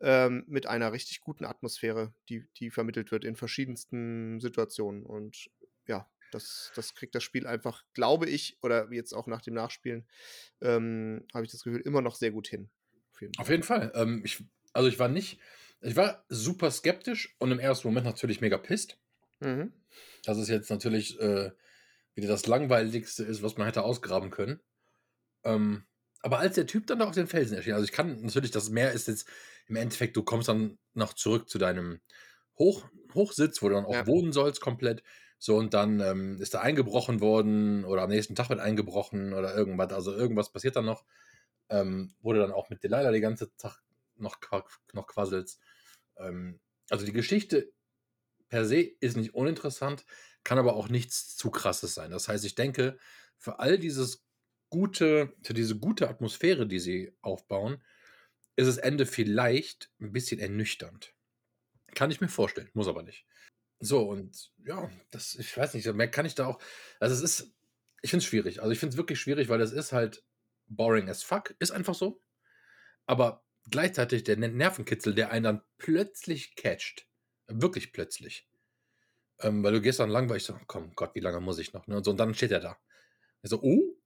ähm, 0.00 0.44
mit 0.46 0.66
einer 0.66 0.92
richtig 0.92 1.20
guten 1.20 1.44
Atmosphäre, 1.44 2.12
die, 2.28 2.46
die 2.56 2.70
vermittelt 2.70 3.10
wird 3.10 3.24
in 3.24 3.36
verschiedensten 3.36 4.40
Situationen. 4.40 5.04
Und 5.04 5.50
ja, 5.86 6.08
das, 6.30 6.72
das 6.74 6.94
kriegt 6.94 7.14
das 7.14 7.22
Spiel 7.22 7.46
einfach, 7.46 7.84
glaube 7.94 8.28
ich, 8.28 8.58
oder 8.62 8.92
jetzt 8.92 9.12
auch 9.12 9.26
nach 9.26 9.42
dem 9.42 9.54
Nachspielen, 9.54 10.06
ähm, 10.60 11.26
habe 11.34 11.44
ich 11.44 11.52
das 11.52 11.62
Gefühl, 11.62 11.80
immer 11.80 12.02
noch 12.02 12.14
sehr 12.14 12.30
gut 12.30 12.48
hin. 12.48 12.70
Auf 13.12 13.20
jeden 13.20 13.32
Fall. 13.34 13.42
Auf 13.42 13.50
jeden 13.50 13.62
Fall. 13.62 13.92
Ähm, 13.94 14.22
ich, 14.24 14.44
also 14.72 14.88
ich 14.88 14.98
war 14.98 15.08
nicht, 15.08 15.40
ich 15.80 15.96
war 15.96 16.24
super 16.28 16.70
skeptisch 16.70 17.34
und 17.38 17.50
im 17.50 17.58
ersten 17.58 17.88
Moment 17.88 18.06
natürlich 18.06 18.40
mega 18.40 18.58
pisst. 18.58 18.98
Mhm. 19.40 19.72
dass 20.24 20.36
es 20.36 20.48
jetzt 20.48 20.68
natürlich 20.68 21.18
äh, 21.20 21.52
wieder 22.14 22.28
das 22.28 22.46
langweiligste 22.46 23.22
ist, 23.22 23.42
was 23.42 23.56
man 23.56 23.66
hätte 23.66 23.84
ausgraben 23.84 24.30
können. 24.30 24.60
Ähm, 25.44 25.84
aber 26.22 26.40
als 26.40 26.56
der 26.56 26.66
Typ 26.66 26.88
dann 26.88 26.98
da 26.98 27.06
auf 27.06 27.14
den 27.14 27.28
Felsen 27.28 27.56
erschien, 27.56 27.74
also 27.74 27.84
ich 27.84 27.92
kann 27.92 28.20
natürlich, 28.22 28.50
das 28.50 28.70
Meer 28.70 28.92
ist 28.92 29.06
jetzt 29.06 29.28
im 29.68 29.76
Endeffekt, 29.76 30.16
du 30.16 30.22
kommst 30.22 30.48
dann 30.48 30.78
noch 30.94 31.14
zurück 31.14 31.48
zu 31.48 31.58
deinem 31.58 32.00
Hoch, 32.58 32.88
Hochsitz, 33.14 33.62
wo 33.62 33.68
du 33.68 33.74
dann 33.74 33.84
auch 33.84 33.96
Ja. 33.96 34.06
wohnen 34.06 34.32
sollst 34.32 34.60
komplett. 34.60 35.02
So, 35.38 35.56
und 35.56 35.74
dann 35.74 36.00
ähm, 36.00 36.40
ist 36.40 36.54
da 36.54 36.60
eingebrochen 36.60 37.20
worden 37.20 37.84
oder 37.84 38.02
am 38.02 38.10
nächsten 38.10 38.34
Tag 38.34 38.48
wird 38.50 38.60
eingebrochen 38.60 39.32
oder 39.34 39.54
irgendwas. 39.54 39.92
Also 39.92 40.12
irgendwas 40.12 40.50
passiert 40.52 40.76
dann 40.76 40.86
noch. 40.86 41.04
Ähm, 41.70 42.14
wurde 42.20 42.40
dann 42.40 42.52
auch 42.52 42.70
mit 42.70 42.82
Delilah 42.82 43.12
die 43.12 43.20
ganze 43.20 43.54
Tag 43.56 43.82
noch, 44.16 44.38
noch 44.94 45.06
quasselst. 45.06 45.60
Ähm, 46.16 46.60
also 46.90 47.06
die 47.06 47.12
Geschichte 47.12 47.72
per 48.48 48.64
se 48.64 48.80
ist 49.00 49.16
nicht 49.16 49.34
uninteressant, 49.34 50.04
kann 50.44 50.58
aber 50.58 50.74
auch 50.74 50.88
nichts 50.88 51.36
zu 51.36 51.50
krasses 51.50 51.94
sein. 51.94 52.10
Das 52.10 52.28
heißt, 52.28 52.44
ich 52.44 52.54
denke, 52.54 52.98
für 53.36 53.58
all 53.58 53.78
dieses 53.78 54.24
gute, 54.70 55.34
für 55.42 55.54
diese 55.54 55.78
gute 55.78 56.08
Atmosphäre, 56.08 56.66
die 56.66 56.78
sie 56.78 57.12
aufbauen, 57.20 57.82
ist 58.58 58.66
das 58.66 58.78
Ende 58.78 59.06
vielleicht 59.06 59.90
ein 60.00 60.12
bisschen 60.12 60.40
ernüchternd. 60.40 61.14
Kann 61.94 62.10
ich 62.10 62.20
mir 62.20 62.28
vorstellen, 62.28 62.68
muss 62.74 62.88
aber 62.88 63.04
nicht. 63.04 63.24
So, 63.78 64.08
und 64.08 64.50
ja, 64.66 64.90
das, 65.12 65.36
ich 65.36 65.56
weiß 65.56 65.74
nicht, 65.74 65.86
mehr 65.94 66.10
kann 66.10 66.26
ich 66.26 66.34
da 66.34 66.46
auch. 66.46 66.60
Also, 66.98 67.14
es 67.14 67.22
ist, 67.22 67.54
ich 68.02 68.10
finde 68.10 68.24
es 68.24 68.28
schwierig. 68.28 68.60
Also, 68.60 68.72
ich 68.72 68.80
finde 68.80 68.94
es 68.94 68.96
wirklich 68.96 69.20
schwierig, 69.20 69.48
weil 69.48 69.60
es 69.60 69.70
ist 69.70 69.92
halt 69.92 70.24
boring 70.66 71.08
as 71.08 71.22
fuck. 71.22 71.54
Ist 71.60 71.70
einfach 71.70 71.94
so. 71.94 72.20
Aber 73.06 73.44
gleichzeitig 73.70 74.24
der 74.24 74.36
Ner- 74.36 74.48
Nervenkitzel, 74.48 75.14
der 75.14 75.30
einen 75.30 75.44
dann 75.44 75.62
plötzlich 75.78 76.56
catcht. 76.56 77.06
Wirklich 77.46 77.92
plötzlich. 77.92 78.48
Ähm, 79.38 79.62
weil 79.62 79.72
du 79.72 79.80
gehst 79.80 80.00
dann 80.00 80.10
lang, 80.10 80.28
weil 80.28 80.38
ich 80.38 80.44
so, 80.44 80.58
komm 80.66 80.92
Gott, 80.96 81.14
wie 81.14 81.20
lange 81.20 81.40
muss 81.40 81.60
ich 81.60 81.72
noch? 81.72 81.86
Ne? 81.86 81.96
Und, 81.96 82.04
so, 82.04 82.10
und 82.10 82.16
dann 82.16 82.34
steht 82.34 82.50
er 82.50 82.60
da. 82.60 82.76
Ich 83.42 83.50
so, 83.50 83.62
oh, 83.62 83.96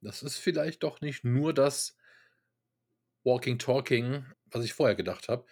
das 0.00 0.22
ist 0.22 0.38
vielleicht 0.38 0.82
doch 0.82 1.02
nicht 1.02 1.24
nur 1.24 1.52
das 1.52 1.98
Walking 3.24 3.58
Talking, 3.58 4.24
was 4.46 4.64
ich 4.64 4.72
vorher 4.72 4.96
gedacht 4.96 5.28
habe. 5.28 5.46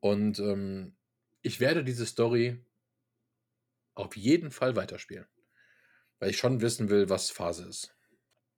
Und 0.00 0.38
ähm, 0.38 0.96
ich 1.42 1.60
werde 1.60 1.84
diese 1.84 2.06
Story 2.06 2.64
auf 3.94 4.16
jeden 4.16 4.50
Fall 4.50 4.74
weiterspielen. 4.76 5.26
Weil 6.18 6.30
ich 6.30 6.38
schon 6.38 6.60
wissen 6.60 6.90
will, 6.90 7.08
was 7.10 7.30
Phase 7.30 7.68
ist. 7.68 7.94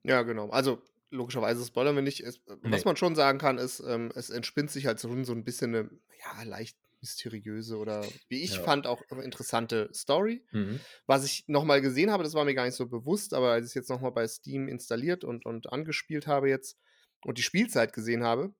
Ja, 0.04 0.22
genau. 0.22 0.50
Also 0.50 0.82
logischerweise 1.10 1.64
spoilern 1.64 1.94
wir 1.94 2.02
nicht. 2.02 2.20
Es, 2.20 2.36
äh, 2.48 2.56
Nee. 2.62 2.70
Was 2.70 2.84
man 2.84 2.96
schon 2.96 3.14
sagen 3.14 3.38
kann, 3.38 3.58
ist, 3.58 3.80
ähm, 3.80 4.12
es 4.14 4.30
entspinnt 4.30 4.70
sich 4.70 4.86
halt 4.86 4.98
so, 4.98 5.24
so 5.24 5.32
ein 5.32 5.44
bisschen 5.44 5.74
eine 5.74 5.90
ja, 6.18 6.42
leicht 6.44 6.78
mysteriöse 7.00 7.78
oder 7.78 8.08
wie 8.28 8.42
ich 8.42 8.52
Ja. 8.52 8.62
fand 8.62 8.86
auch 8.86 9.02
interessante 9.10 9.90
Story. 9.92 10.44
Mhm. 10.52 10.86
Was 11.06 11.24
ich 11.24 11.44
nochmal 11.48 11.80
gesehen 11.80 12.10
habe, 12.12 12.22
das 12.22 12.34
war 12.34 12.44
mir 12.44 12.54
gar 12.54 12.64
nicht 12.64 12.76
so 12.76 12.86
bewusst, 12.86 13.34
aber 13.34 13.50
als 13.52 13.66
ich 13.66 13.70
es 13.70 13.74
jetzt 13.74 13.90
nochmal 13.90 14.12
bei 14.12 14.26
Steam 14.28 14.68
installiert 14.68 15.24
und, 15.24 15.44
und 15.44 15.72
angespielt 15.72 16.26
habe 16.28 16.48
jetzt 16.48 16.78
und 17.24 17.38
die 17.38 17.42
Spielzeit 17.42 17.92
gesehen 17.92 18.24
habe, 18.24 18.54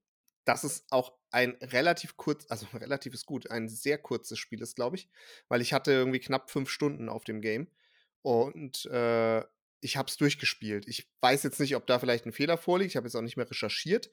dass 0.45 0.65
es 0.65 0.85
auch 0.91 1.13
ein 1.31 1.57
relativ 1.63 2.17
kurz, 2.17 2.47
also 2.49 2.67
relativ 2.75 3.15
ist 3.15 3.27
gut, 3.27 3.51
ein 3.51 3.69
sehr 3.69 3.99
kurzes 3.99 4.39
Spiel 4.39 4.61
ist, 4.63 4.77
glaube 4.77 4.97
ich, 4.97 5.09
weil 5.49 5.61
ich 5.61 5.73
hatte 5.73 5.93
irgendwie 5.93 6.21
knapp 6.21 6.51
fünf 6.51 6.69
Stunden 6.69 7.09
auf 7.09 7.25
dem 7.25 7.41
Game 7.41 7.69
und 8.23 8.87
äh, 8.87 9.43
ich 9.81 9.97
habe 9.97 10.09
es 10.09 10.17
durchgespielt. 10.17 10.87
Ich 10.87 11.11
weiß 11.21 11.43
jetzt 11.43 11.59
nicht, 11.59 11.75
ob 11.75 11.87
da 11.87 11.99
vielleicht 11.99 12.25
ein 12.25 12.33
Fehler 12.33 12.57
vorliegt. 12.57 12.93
Ich 12.93 12.97
habe 12.97 13.07
jetzt 13.07 13.17
auch 13.17 13.23
nicht 13.23 13.37
mehr 13.37 13.51
recherchiert, 13.51 14.11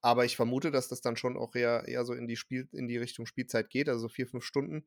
aber 0.00 0.24
ich 0.24 0.34
vermute, 0.34 0.72
dass 0.72 0.88
das 0.88 1.00
dann 1.00 1.16
schon 1.16 1.36
auch 1.36 1.54
eher, 1.54 1.86
eher 1.86 2.04
so 2.04 2.14
in 2.14 2.26
die, 2.26 2.36
Spiel, 2.36 2.68
in 2.72 2.88
die 2.88 2.98
Richtung 2.98 3.26
Spielzeit 3.26 3.70
geht, 3.70 3.88
also 3.88 4.08
vier, 4.08 4.26
fünf 4.26 4.44
Stunden. 4.44 4.86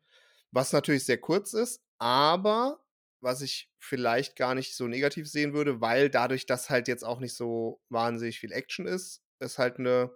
Was 0.52 0.74
natürlich 0.74 1.06
sehr 1.06 1.18
kurz 1.18 1.54
ist, 1.54 1.82
aber 1.98 2.86
was 3.22 3.42
ich 3.42 3.70
vielleicht 3.78 4.36
gar 4.36 4.56
nicht 4.56 4.76
so 4.76 4.88
negativ 4.88 5.28
sehen 5.28 5.54
würde, 5.54 5.82
weil 5.82 6.10
dadurch, 6.10 6.46
dass 6.46 6.70
halt 6.70 6.88
jetzt 6.88 7.04
auch 7.04 7.20
nicht 7.20 7.36
so 7.36 7.82
wahnsinnig 7.90 8.40
viel 8.40 8.52
Action 8.52 8.86
ist, 8.86 9.24
ist 9.40 9.58
halt 9.58 9.80
eine, 9.80 10.12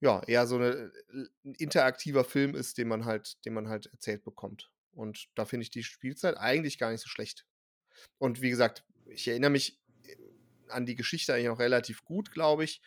ja, 0.00 0.22
eher 0.26 0.46
so 0.46 0.56
eine, 0.56 0.92
ein 1.12 1.54
interaktiver 1.54 2.24
Film 2.24 2.54
ist, 2.54 2.78
den 2.78 2.88
man 2.88 3.04
halt, 3.04 3.44
den 3.44 3.54
man 3.54 3.68
halt 3.68 3.86
erzählt 3.86 4.24
bekommt. 4.24 4.70
Und 4.92 5.28
da 5.34 5.44
finde 5.44 5.62
ich 5.62 5.70
die 5.70 5.82
Spielzeit 5.82 6.36
eigentlich 6.36 6.78
gar 6.78 6.90
nicht 6.90 7.02
so 7.02 7.08
schlecht. 7.08 7.46
Und 8.18 8.40
wie 8.40 8.50
gesagt, 8.50 8.84
ich 9.06 9.26
erinnere 9.28 9.50
mich 9.50 9.78
äh, 10.04 10.16
an 10.68 10.86
die 10.86 10.96
Geschichte 10.96 11.34
eigentlich 11.34 11.46
noch 11.46 11.58
relativ 11.58 12.04
gut, 12.04 12.30
glaube 12.30 12.64
ich. 12.64 12.80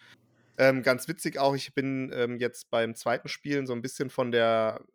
Ähm, 0.58 0.84
ganz 0.84 1.08
witzig 1.08 1.40
auch, 1.40 1.56
ich 1.56 1.74
bin 1.74 2.12
ähm, 2.14 2.38
jetzt 2.38 2.70
beim 2.70 2.96
zweiten 2.96 3.28
Spielen 3.28 3.66
so 3.66 3.74
ein 3.74 3.82
bisschen 3.82 4.10
von 4.10 4.32
der, 4.32 4.86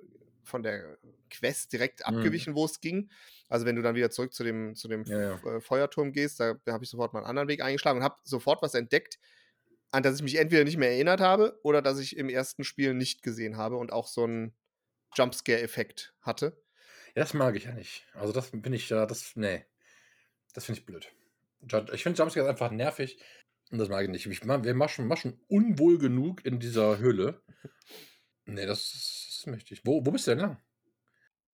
von 0.49 0.63
der 0.63 0.99
Quest 1.31 1.73
direkt 1.73 2.01
Mhm. 2.01 2.17
abgewichen, 2.17 2.55
wo 2.55 2.65
es 2.65 2.81
ging. 2.81 3.11
Also 3.49 3.67
wenn 3.67 3.77
du 3.77 3.83
dann 3.83 3.95
wieder 3.95 4.11
zurück 4.11 4.33
zu 4.35 4.45
dem, 4.45 4.75
zu 4.75 4.89
dem 4.89 5.05
Ja, 5.05 5.21
ja. 5.37 5.57
Äh, 5.57 5.61
Feuerturm 5.61 6.13
gehst, 6.13 6.41
da, 6.41 6.57
habe 6.69 6.85
ich 6.85 6.91
sofort 6.91 7.13
mal 7.13 7.21
einen 7.21 7.29
anderen 7.29 7.49
Weg 7.49 7.63
eingeschlagen 7.63 7.99
und 7.99 8.05
habe 8.05 8.17
sofort 8.25 8.63
was 8.63 8.75
entdeckt, 8.75 9.19
an 9.91 10.03
das 10.03 10.17
ich 10.17 10.23
mich 10.23 10.37
entweder 10.37 10.65
nicht 10.65 10.77
mehr 10.77 10.91
erinnert 10.91 11.21
habe 11.21 11.59
oder 11.63 11.81
das 11.83 11.99
ich 11.99 12.17
im 12.17 12.29
ersten 12.29 12.65
Spiel 12.65 12.95
nicht 12.95 13.23
gesehen 13.23 13.57
habe 13.57 13.77
und 13.77 13.93
auch 13.93 14.07
so 14.07 14.25
einen 14.25 14.55
Jumpscare-Effekt 15.17 16.15
hatte. 16.21 16.63
Ja, 17.15 17.23
das 17.23 17.35
mag 17.35 17.57
ich 17.57 17.65
ja 17.65 17.73
nicht. 17.73 18.07
Also 18.15 18.33
das 18.33 18.51
bin 18.53 18.73
ich 18.73 18.89
ja, 18.91 19.07
das, 19.07 19.35
nee. 19.35 19.65
Das 20.55 20.67
finde 20.67 20.81
ich 20.81 20.87
blöd. 20.87 21.11
Ich 21.93 22.03
finde 22.03 22.19
Jumpscares 22.19 22.49
einfach 22.49 22.71
nervig 22.71 23.19
und 23.71 23.79
das 23.79 23.89
mag 23.89 24.05
ich 24.05 24.11
nicht. 24.11 24.27
Ich, 24.27 24.47
wir 24.47 24.75
maschen, 24.75 25.07
maschen 25.07 25.41
unwohl 25.49 25.99
genug 25.99 26.45
in 26.45 26.61
dieser 26.61 26.99
Höhle. 26.99 27.43
Nee, 28.49 28.67
das, 28.67 29.27
das 29.29 29.47
möchte 29.47 29.75
ich. 29.75 29.85
Wo, 29.85 30.05
wo 30.05 30.11
bist 30.11 30.27
du 30.27 30.33
denn 30.33 30.41
lang? 30.41 30.57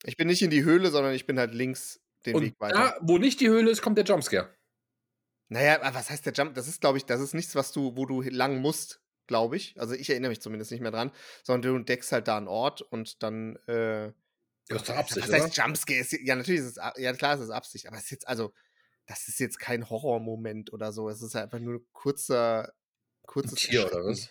Ich 0.05 0.17
bin 0.17 0.29
nicht 0.29 0.43
in 0.43 0.51
die 0.51 0.65
Höhle, 0.65 0.91
sondern 0.91 1.15
ich 1.15 1.27
bin 1.27 1.39
halt 1.39 1.53
links 1.55 2.01
den 2.27 2.37
Und 2.37 2.43
Weg 2.43 2.55
weiter. 2.61 2.75
da, 2.75 2.99
wo 3.03 3.19
nicht 3.19 3.41
die 3.41 3.49
Höhle 3.49 3.71
ist, 3.71 3.83
kommt 3.83 3.99
der 3.99 4.05
Jumpscare. 4.05 4.55
Naja, 5.49 5.81
aber 5.83 5.95
was 5.95 6.11
heißt 6.11 6.25
der 6.25 6.33
Jump? 6.33 6.55
Das 6.55 6.69
ist, 6.69 6.81
glaube 6.81 6.99
ich, 6.99 7.05
das 7.05 7.21
ist 7.21 7.35
nichts, 7.35 7.55
was 7.55 7.73
du, 7.73 7.97
wo 7.97 8.07
du 8.07 8.23
lang 8.23 8.61
musst, 8.61 9.03
glaube 9.27 9.57
ich. 9.57 9.79
Also 9.79 9.95
ich 9.95 10.09
erinnere 10.09 10.31
mich 10.31 10.41
zumindest 10.41 10.71
nicht 10.71 10.81
mehr 10.81 10.91
dran, 10.91 11.13
sondern 11.43 11.73
du 11.73 11.77
entdeckst 11.79 12.13
halt 12.13 12.29
da 12.29 12.37
einen 12.37 12.49
Ort 12.49 12.81
und 12.83 13.23
dann. 13.23 13.57
Äh, 13.67 14.13
Das 14.69 14.83
ist 14.83 14.91
Absicht, 14.91 15.29
was 15.29 15.35
heißt 15.35 15.57
Jumpscare? 15.57 15.99
Ist, 15.99 16.13
ja, 16.13 16.35
natürlich 16.37 16.61
ist 16.61 16.79
es, 16.79 16.93
ja 16.97 17.13
klar, 17.13 17.35
es 17.35 17.41
ist 17.41 17.51
Absicht, 17.51 17.87
aber 17.87 17.97
es 17.97 18.05
ist 18.05 18.11
jetzt, 18.11 18.29
also, 18.29 18.55
das 19.07 19.29
ist 19.29 19.39
jetzt 19.39 19.59
kein 19.59 19.89
Horrormoment 19.91 20.73
oder 20.73 20.93
so. 20.93 21.09
Es 21.11 21.21
ist 21.23 21.35
halt 21.35 21.45
einfach 21.45 21.59
nur 21.59 21.75
ein 21.81 21.87
kurzer, 21.93 22.69
Ein 23.23 23.27
kurzes 23.27 23.55
Tier 23.61 23.87
oder 23.87 24.05
was? 24.05 24.31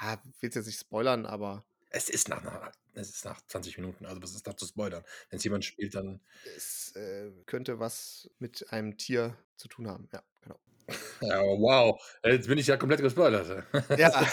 Ja, 0.00 0.20
willst 0.40 0.56
jetzt 0.56 0.66
nicht 0.66 0.78
spoilern, 0.80 1.26
aber 1.26 1.64
Es 1.96 2.08
ist 2.08 2.28
nach, 2.28 2.42
nach, 2.42 2.72
es 2.94 3.08
ist 3.08 3.24
nach 3.24 3.40
20 3.46 3.78
Minuten, 3.78 4.04
also 4.04 4.20
was 4.20 4.34
ist 4.34 4.44
da 4.44 4.56
zu 4.56 4.66
spoilern? 4.66 5.04
Wenn 5.30 5.36
es 5.36 5.44
jemand 5.44 5.64
spielt, 5.64 5.94
dann. 5.94 6.20
es 6.56 6.92
äh, 6.96 7.30
könnte 7.46 7.78
was 7.78 8.28
mit 8.40 8.72
einem 8.72 8.96
Tier 8.96 9.38
zu 9.56 9.68
tun 9.68 9.86
haben. 9.86 10.08
Ja, 10.12 10.22
genau. 10.42 10.58
Ja, 11.20 11.40
wow. 11.40 12.02
Jetzt 12.24 12.48
bin 12.48 12.58
ich 12.58 12.66
ja 12.66 12.76
komplett 12.76 13.00
gespoilert. 13.00 13.64
Ja. 13.96 14.10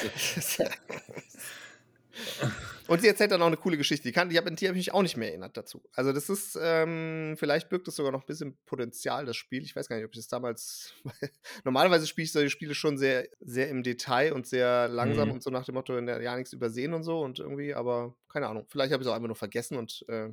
Und 2.92 3.02
sie 3.02 3.08
erzählt 3.08 3.32
dann 3.32 3.42
auch 3.42 3.48
eine 3.48 3.58
coole 3.58 3.78
Geschichte. 3.78 4.04
Die, 4.08 4.12
kann, 4.12 4.30
die 4.30 4.38
habe 4.38 4.50
hab 4.52 4.62
ich 4.62 4.72
mich 4.74 4.94
auch 4.94 5.02
nicht 5.02 5.18
mehr 5.18 5.30
erinnert 5.30 5.56
dazu. 5.58 5.82
Also, 5.94 6.12
das 6.14 6.30
ist, 6.30 6.58
ähm, 6.62 7.36
vielleicht 7.38 7.70
birgt 7.70 7.88
es 7.88 7.96
sogar 7.96 8.12
noch 8.12 8.22
ein 8.22 8.28
bisschen 8.28 8.58
Potenzial, 8.66 9.26
das 9.26 9.38
Spiel. 9.38 9.64
Ich 9.64 9.76
weiß 9.76 9.88
gar 9.88 9.96
nicht, 9.96 10.06
ob 10.06 10.12
ich 10.12 10.20
das 10.20 10.28
damals. 10.28 10.94
Normalerweise 11.64 12.06
spiele 12.06 12.26
ich 12.26 12.32
solche 12.32 12.50
Spiele 12.50 12.76
schon 12.76 12.98
sehr, 12.98 13.28
sehr 13.40 13.70
im 13.70 13.84
Detail 13.84 14.34
und 14.34 14.46
sehr 14.46 14.88
langsam 14.88 15.30
Mhm. 15.30 15.36
und 15.36 15.44
so 15.44 15.50
nach 15.50 15.66
dem 15.66 15.76
Motto, 15.76 15.98
in 15.98 16.06
der 16.06 16.22
ja 16.22 16.36
nichts 16.36 16.54
übersehen 16.54 16.94
und 16.94 17.04
so 17.04 17.22
und 17.22 17.40
irgendwie, 17.40 17.74
aber 17.74 18.16
keine 18.30 18.48
Ahnung. 18.48 18.66
Vielleicht 18.70 18.92
habe 18.92 19.02
ich 19.02 19.08
es 19.08 19.12
auch 19.12 19.16
einfach 19.16 19.28
nur 19.28 19.36
vergessen 19.36 19.78
und 19.78 20.04
äh, 20.10 20.30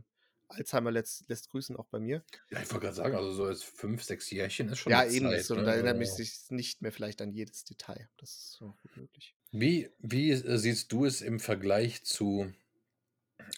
Alzheimer 0.49 0.91
lässt, 0.91 1.29
lässt 1.29 1.51
grüßen 1.51 1.77
auch 1.77 1.87
bei 1.89 2.01
mir. 2.01 2.25
Ja, 2.51 2.61
ich 2.63 2.71
wollte 2.71 2.87
gerade 2.87 2.97
sagen, 2.97 3.15
also 3.15 3.33
so 3.33 3.45
als 3.45 3.63
fünf, 3.63 4.03
sechs 4.03 4.31
Jährchen 4.31 4.69
ist 4.71 4.79
schon 4.79 4.91
Ja, 4.91 5.05
eben. 5.05 5.29
Zeit, 5.29 5.41
ist 5.41 5.47
so, 5.49 5.55
ne? 5.55 5.63
Da 5.63 5.75
erinnert 5.75 5.99
mich 5.99 6.09
Also, 6.09 6.23
sich 6.23 6.51
nicht 6.51 6.81
mehr 6.81 6.91
vielleicht 6.91 7.21
an 7.21 7.33
jedes 7.33 7.65
Detail. 7.65 8.09
Das 8.17 8.31
ist 8.31 8.63
auch 8.63 8.77
gut 8.81 8.97
möglich. 8.97 9.35
Wie, 9.51 9.91
wie 9.99 10.31
äh, 10.31 10.57
siehst 10.57 10.91
du 10.91 11.05
es 11.05 11.21
im 11.21 11.39
Vergleich 11.39 12.03
zu. 12.03 12.51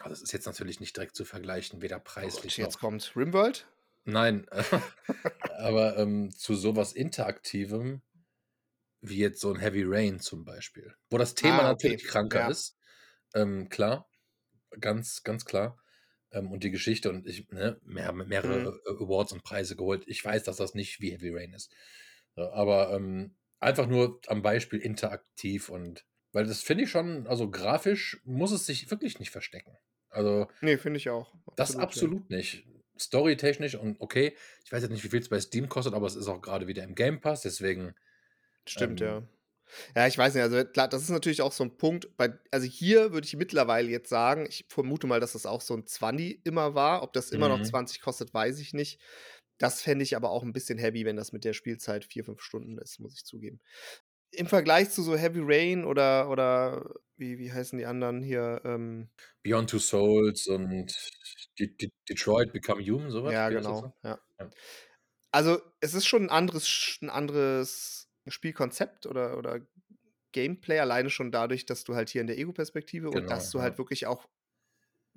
Also, 0.00 0.10
das 0.10 0.20
ist 0.22 0.32
jetzt 0.32 0.44
natürlich 0.46 0.78
nicht 0.80 0.94
direkt 0.96 1.16
zu 1.16 1.24
vergleichen, 1.24 1.80
weder 1.80 1.98
Oh 2.20 2.40
preislich 2.40 2.58
jetzt 2.58 2.78
noch. 2.78 2.78
kommt 2.78 3.16
Rimworld. 3.16 3.66
Nein, 4.04 4.46
aber 5.58 5.96
ähm, 5.98 6.30
zu 6.36 6.54
sowas 6.54 6.92
Interaktivem, 6.92 8.02
wie 9.00 9.18
jetzt 9.18 9.40
so 9.40 9.52
ein 9.52 9.60
Heavy 9.60 9.84
Rain 9.86 10.20
zum 10.20 10.44
Beispiel. 10.44 10.94
Wo 11.10 11.18
das 11.18 11.34
Thema 11.34 11.62
Ah, 11.62 11.70
okay. 11.72 12.00
natürlich 12.02 12.04
kranker 12.04 12.42
Ja. 12.42 12.46
ist. 12.46 12.78
Ähm, 13.34 13.68
klar. 13.68 14.08
Ganz, 14.80 15.22
ganz 15.24 15.44
klar. 15.44 15.78
Ähm, 16.32 16.52
und 16.52 16.64
die 16.64 16.70
Geschichte 16.70 17.10
und 17.10 17.26
ich, 17.26 17.48
ne, 17.50 17.80
mehr, 17.84 18.12
mehrere 18.12 18.60
Mhm. 18.60 18.74
Awards 18.86 19.32
und 19.32 19.42
Preise 19.44 19.76
geholt. 19.76 20.04
Ich 20.06 20.24
weiß, 20.24 20.44
dass 20.44 20.56
das 20.58 20.74
nicht 20.74 21.00
wie 21.00 21.12
Heavy 21.12 21.30
Rain 21.30 21.54
ist. 21.54 21.74
Aber 22.36 22.92
ähm, 22.94 23.36
einfach 23.60 23.86
nur 23.86 24.20
am 24.26 24.42
Beispiel 24.42 24.80
interaktiv 24.80 25.68
und 25.68 26.06
weil 26.32 26.46
das 26.46 26.62
finde 26.62 26.84
ich 26.84 26.90
schon, 26.90 27.26
also 27.26 27.50
grafisch 27.50 28.20
muss 28.24 28.52
es 28.52 28.66
sich 28.66 28.90
wirklich 28.90 29.18
nicht 29.18 29.30
verstecken. 29.30 29.76
Also 30.10 30.48
Nee, 30.60 30.78
finde 30.78 30.98
ich 30.98 31.10
auch. 31.10 31.34
das 31.56 31.74
ja. 31.74 31.80
absolut 31.80 32.30
nicht. 32.30 32.66
Storytechnisch 32.98 33.76
und 33.76 34.00
okay, 34.00 34.36
ich 34.64 34.72
weiß 34.72 34.82
jetzt 34.82 34.90
nicht, 34.92 35.04
wie 35.04 35.08
viel 35.08 35.20
es 35.20 35.28
bei 35.28 35.40
Steam 35.40 35.68
kostet, 35.68 35.94
aber 35.94 36.06
es 36.06 36.16
ist 36.16 36.28
auch 36.28 36.42
gerade 36.42 36.66
wieder 36.66 36.84
im 36.84 36.94
Game 36.94 37.20
Pass, 37.20 37.42
deswegen 37.42 37.94
Stimmt, 38.66 39.00
Ähm, 39.00 39.06
ja. 39.06 39.22
Ja, 39.96 40.06
ich 40.08 40.18
weiß 40.18 40.34
nicht, 40.34 40.42
also 40.42 40.64
klar, 40.64 40.88
das 40.88 41.02
ist 41.02 41.10
natürlich 41.10 41.42
auch 41.42 41.52
so 41.52 41.64
ein 41.64 41.76
Punkt, 41.78 42.16
bei, 42.16 42.38
also 42.50 42.66
hier 42.66 43.12
würde 43.12 43.26
ich 43.26 43.36
mittlerweile 43.36 43.88
jetzt 43.90 44.08
sagen, 44.10 44.46
ich 44.48 44.66
vermute 44.68 45.06
mal, 45.06 45.20
dass 45.20 45.32
das 45.32 45.46
auch 45.46 45.60
so 45.60 45.74
ein 45.76 45.86
20 45.86 46.44
immer 46.44 46.74
war. 46.74 47.02
Ob 47.02 47.12
das 47.12 47.30
immer 47.30 47.48
noch 47.48 47.60
Mhm. 47.60 47.64
20 47.64 48.00
kostet, 48.00 48.34
weiß 48.34 48.58
ich 48.60 48.74
nicht. 48.74 49.00
Das 49.60 49.82
fände 49.82 50.02
ich 50.02 50.16
aber 50.16 50.30
auch 50.30 50.42
ein 50.42 50.54
bisschen 50.54 50.78
heavy, 50.78 51.04
wenn 51.04 51.16
das 51.16 51.32
mit 51.32 51.44
der 51.44 51.52
Spielzeit 51.52 52.06
vier, 52.06 52.24
fünf 52.24 52.40
Stunden 52.40 52.78
ist, 52.78 52.98
muss 52.98 53.14
ich 53.14 53.26
zugeben. 53.26 53.60
Im 54.32 54.46
Vergleich 54.46 54.90
zu 54.90 55.02
so 55.02 55.16
Heavy 55.16 55.40
Rain 55.42 55.84
oder, 55.84 56.30
oder 56.30 56.94
wie, 57.18 57.38
wie 57.38 57.52
heißen 57.52 57.78
die 57.78 57.84
anderen 57.84 58.22
hier? 58.22 58.62
Ähm, 58.64 59.10
Beyond 59.42 59.68
Two 59.68 59.78
Souls 59.78 60.46
und 60.46 60.96
De 61.58 61.66
De 61.66 61.90
Detroit 62.08 62.52
Become 62.52 62.82
Human, 62.82 63.10
sowas. 63.10 63.34
ja, 63.34 63.50
genau. 63.50 63.82
dazu? 63.82 63.92
Ja. 64.02 64.18
Ja. 64.38 64.50
Also, 65.30 65.60
es 65.80 65.92
ist 65.92 66.06
schon 66.06 66.22
ein 66.22 66.30
anderes, 66.30 66.98
ein 67.02 67.10
anderes 67.10 68.08
Spielkonzept 68.28 69.04
oder, 69.04 69.36
oder 69.36 69.60
Gameplay, 70.32 70.78
alleine 70.78 71.10
schon 71.10 71.32
dadurch, 71.32 71.66
dass 71.66 71.84
du 71.84 71.94
halt 71.94 72.08
hier 72.08 72.22
in 72.22 72.28
der 72.28 72.38
Ego-Perspektive 72.38 73.08
und 73.08 73.14
Genau, 73.14 73.28
dass 73.28 73.50
du 73.50 73.58
ja. 73.58 73.64
halt 73.64 73.76
wirklich 73.76 74.06
auch 74.06 74.26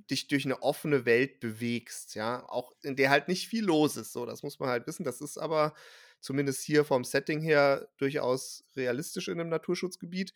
dich 0.09 0.27
durch 0.27 0.45
eine 0.45 0.61
offene 0.61 1.05
Welt 1.05 1.39
bewegst, 1.39 2.15
ja, 2.15 2.47
auch 2.49 2.73
in 2.81 2.95
der 2.95 3.09
halt 3.09 3.27
nicht 3.27 3.47
viel 3.47 3.63
los 3.63 3.95
ist, 3.97 4.13
so, 4.13 4.25
das 4.25 4.43
muss 4.43 4.59
man 4.59 4.69
halt 4.69 4.87
wissen, 4.87 5.03
das 5.03 5.21
ist 5.21 5.37
aber 5.37 5.73
zumindest 6.19 6.61
hier 6.63 6.85
vom 6.85 7.03
Setting 7.03 7.41
her 7.41 7.89
durchaus 7.97 8.65
realistisch 8.75 9.27
in 9.27 9.39
einem 9.39 9.49
Naturschutzgebiet, 9.49 10.33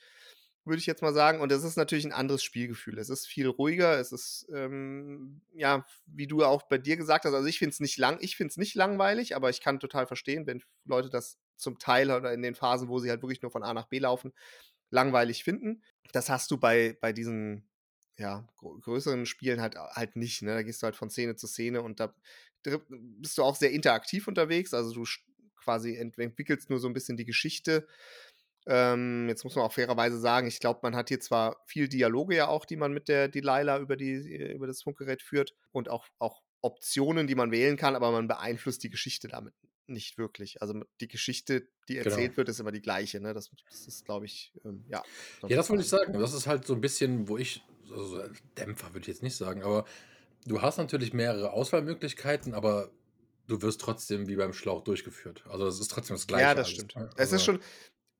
würde 0.65 0.79
ich 0.79 0.85
jetzt 0.85 1.01
mal 1.01 1.13
sagen, 1.13 1.39
und 1.39 1.51
es 1.51 1.63
ist 1.63 1.77
natürlich 1.77 2.05
ein 2.05 2.11
anderes 2.11 2.43
Spielgefühl, 2.43 2.97
es 2.99 3.09
ist 3.09 3.25
viel 3.25 3.47
ruhiger, 3.47 3.99
es 3.99 4.11
ist, 4.11 4.47
ähm, 4.53 5.41
ja, 5.53 5.85
wie 6.05 6.27
du 6.27 6.43
auch 6.43 6.63
bei 6.63 6.77
dir 6.77 6.97
gesagt 6.97 7.25
hast, 7.25 7.33
also 7.33 7.47
ich 7.47 7.59
finde 7.59 7.71
es 7.71 7.79
nicht 7.79 7.97
lang, 7.97 8.17
ich 8.21 8.35
finde 8.35 8.51
es 8.51 8.57
nicht 8.57 8.75
langweilig, 8.75 9.35
aber 9.35 9.49
ich 9.49 9.61
kann 9.61 9.79
total 9.79 10.07
verstehen, 10.07 10.45
wenn 10.45 10.63
Leute 10.85 11.09
das 11.09 11.37
zum 11.55 11.79
Teil 11.79 12.11
oder 12.11 12.33
in 12.33 12.41
den 12.41 12.55
Phasen, 12.55 12.89
wo 12.89 12.99
sie 12.99 13.09
halt 13.09 13.21
wirklich 13.21 13.41
nur 13.41 13.51
von 13.51 13.63
A 13.63 13.73
nach 13.73 13.87
B 13.87 13.99
laufen, 13.99 14.33
langweilig 14.89 15.43
finden. 15.43 15.83
Das 16.11 16.29
hast 16.29 16.51
du 16.51 16.57
bei, 16.57 16.97
bei 17.01 17.13
diesen 17.13 17.67
ja, 18.17 18.47
größeren 18.57 19.25
Spielen 19.25 19.61
halt, 19.61 19.75
halt 19.75 20.15
nicht. 20.15 20.41
Ne? 20.41 20.53
Da 20.55 20.63
gehst 20.63 20.81
du 20.81 20.85
halt 20.85 20.95
von 20.95 21.09
Szene 21.09 21.35
zu 21.35 21.47
Szene 21.47 21.81
und 21.81 21.99
da 21.99 22.13
bist 22.89 23.37
du 23.37 23.43
auch 23.43 23.55
sehr 23.55 23.71
interaktiv 23.71 24.27
unterwegs. 24.27 24.73
Also 24.73 24.93
du 24.93 25.05
quasi 25.57 25.95
ent 25.95 26.17
entwickelst 26.17 26.69
nur 26.69 26.79
so 26.79 26.87
ein 26.87 26.93
bisschen 26.93 27.17
die 27.17 27.25
Geschichte. 27.25 27.87
Ähm, 28.65 29.29
jetzt 29.29 29.43
muss 29.43 29.55
man 29.55 29.63
auch 29.63 29.71
fairerweise 29.71 30.19
sagen, 30.19 30.47
ich 30.47 30.59
glaube, 30.59 30.79
man 30.83 30.95
hat 30.95 31.09
hier 31.09 31.19
zwar 31.19 31.61
viel 31.67 31.87
Dialoge 31.87 32.35
ja 32.35 32.47
auch, 32.47 32.65
die 32.65 32.75
man 32.75 32.91
mit 32.91 33.07
der 33.07 33.29
Delilah 33.29 33.79
über, 33.79 33.95
die, 33.95 34.13
über 34.53 34.67
das 34.67 34.81
Funkgerät 34.81 35.21
führt 35.21 35.53
und 35.71 35.89
auch, 35.89 36.07
auch 36.19 36.41
Optionen, 36.61 37.27
die 37.27 37.35
man 37.35 37.51
wählen 37.51 37.77
kann, 37.77 37.95
aber 37.95 38.11
man 38.11 38.27
beeinflusst 38.27 38.83
die 38.83 38.89
Geschichte 38.89 39.27
damit 39.27 39.53
nicht 39.87 40.17
wirklich. 40.17 40.61
Also 40.61 40.81
die 40.99 41.07
Geschichte, 41.07 41.69
die 41.87 41.95
Genau. 41.95 42.09
erzählt 42.09 42.35
wird, 42.35 42.49
ist 42.49 42.59
immer 42.59 42.73
die 42.73 42.81
gleiche. 42.81 43.21
Ne? 43.21 43.33
Das, 43.33 43.49
das 43.69 43.87
ist, 43.87 44.05
glaube 44.05 44.25
ich, 44.25 44.51
ähm, 44.65 44.83
ja. 44.89 45.01
Ja, 45.47 45.55
das 45.55 45.69
wollte 45.69 45.83
ich 45.83 45.89
sagen. 45.89 46.13
Das 46.13 46.33
ist 46.33 46.47
halt 46.47 46.65
so 46.65 46.73
ein 46.73 46.81
bisschen, 46.81 47.29
wo 47.29 47.37
ich 47.37 47.63
also 47.91 48.21
Dämpfer 48.57 48.87
würde 48.89 49.01
ich 49.01 49.07
jetzt 49.07 49.23
nicht 49.23 49.35
sagen, 49.35 49.63
aber 49.63 49.85
du 50.45 50.61
hast 50.61 50.77
natürlich 50.77 51.13
mehrere 51.13 51.51
Auswahlmöglichkeiten, 51.51 52.53
aber 52.53 52.89
du 53.47 53.61
wirst 53.61 53.81
trotzdem 53.81 54.27
wie 54.27 54.35
beim 54.35 54.53
Schlauch 54.53 54.83
durchgeführt. 54.83 55.43
Also 55.49 55.67
es 55.67 55.79
ist 55.79 55.89
trotzdem 55.89 56.15
das 56.15 56.27
Gleiche. 56.27 56.43
Ja, 56.43 56.55
das 56.55 56.69
stimmt. 56.69 56.95
ne? 56.95 57.09
Es 57.15 57.27
ist 57.27 57.33
Also, 57.33 57.45
schon, 57.45 57.59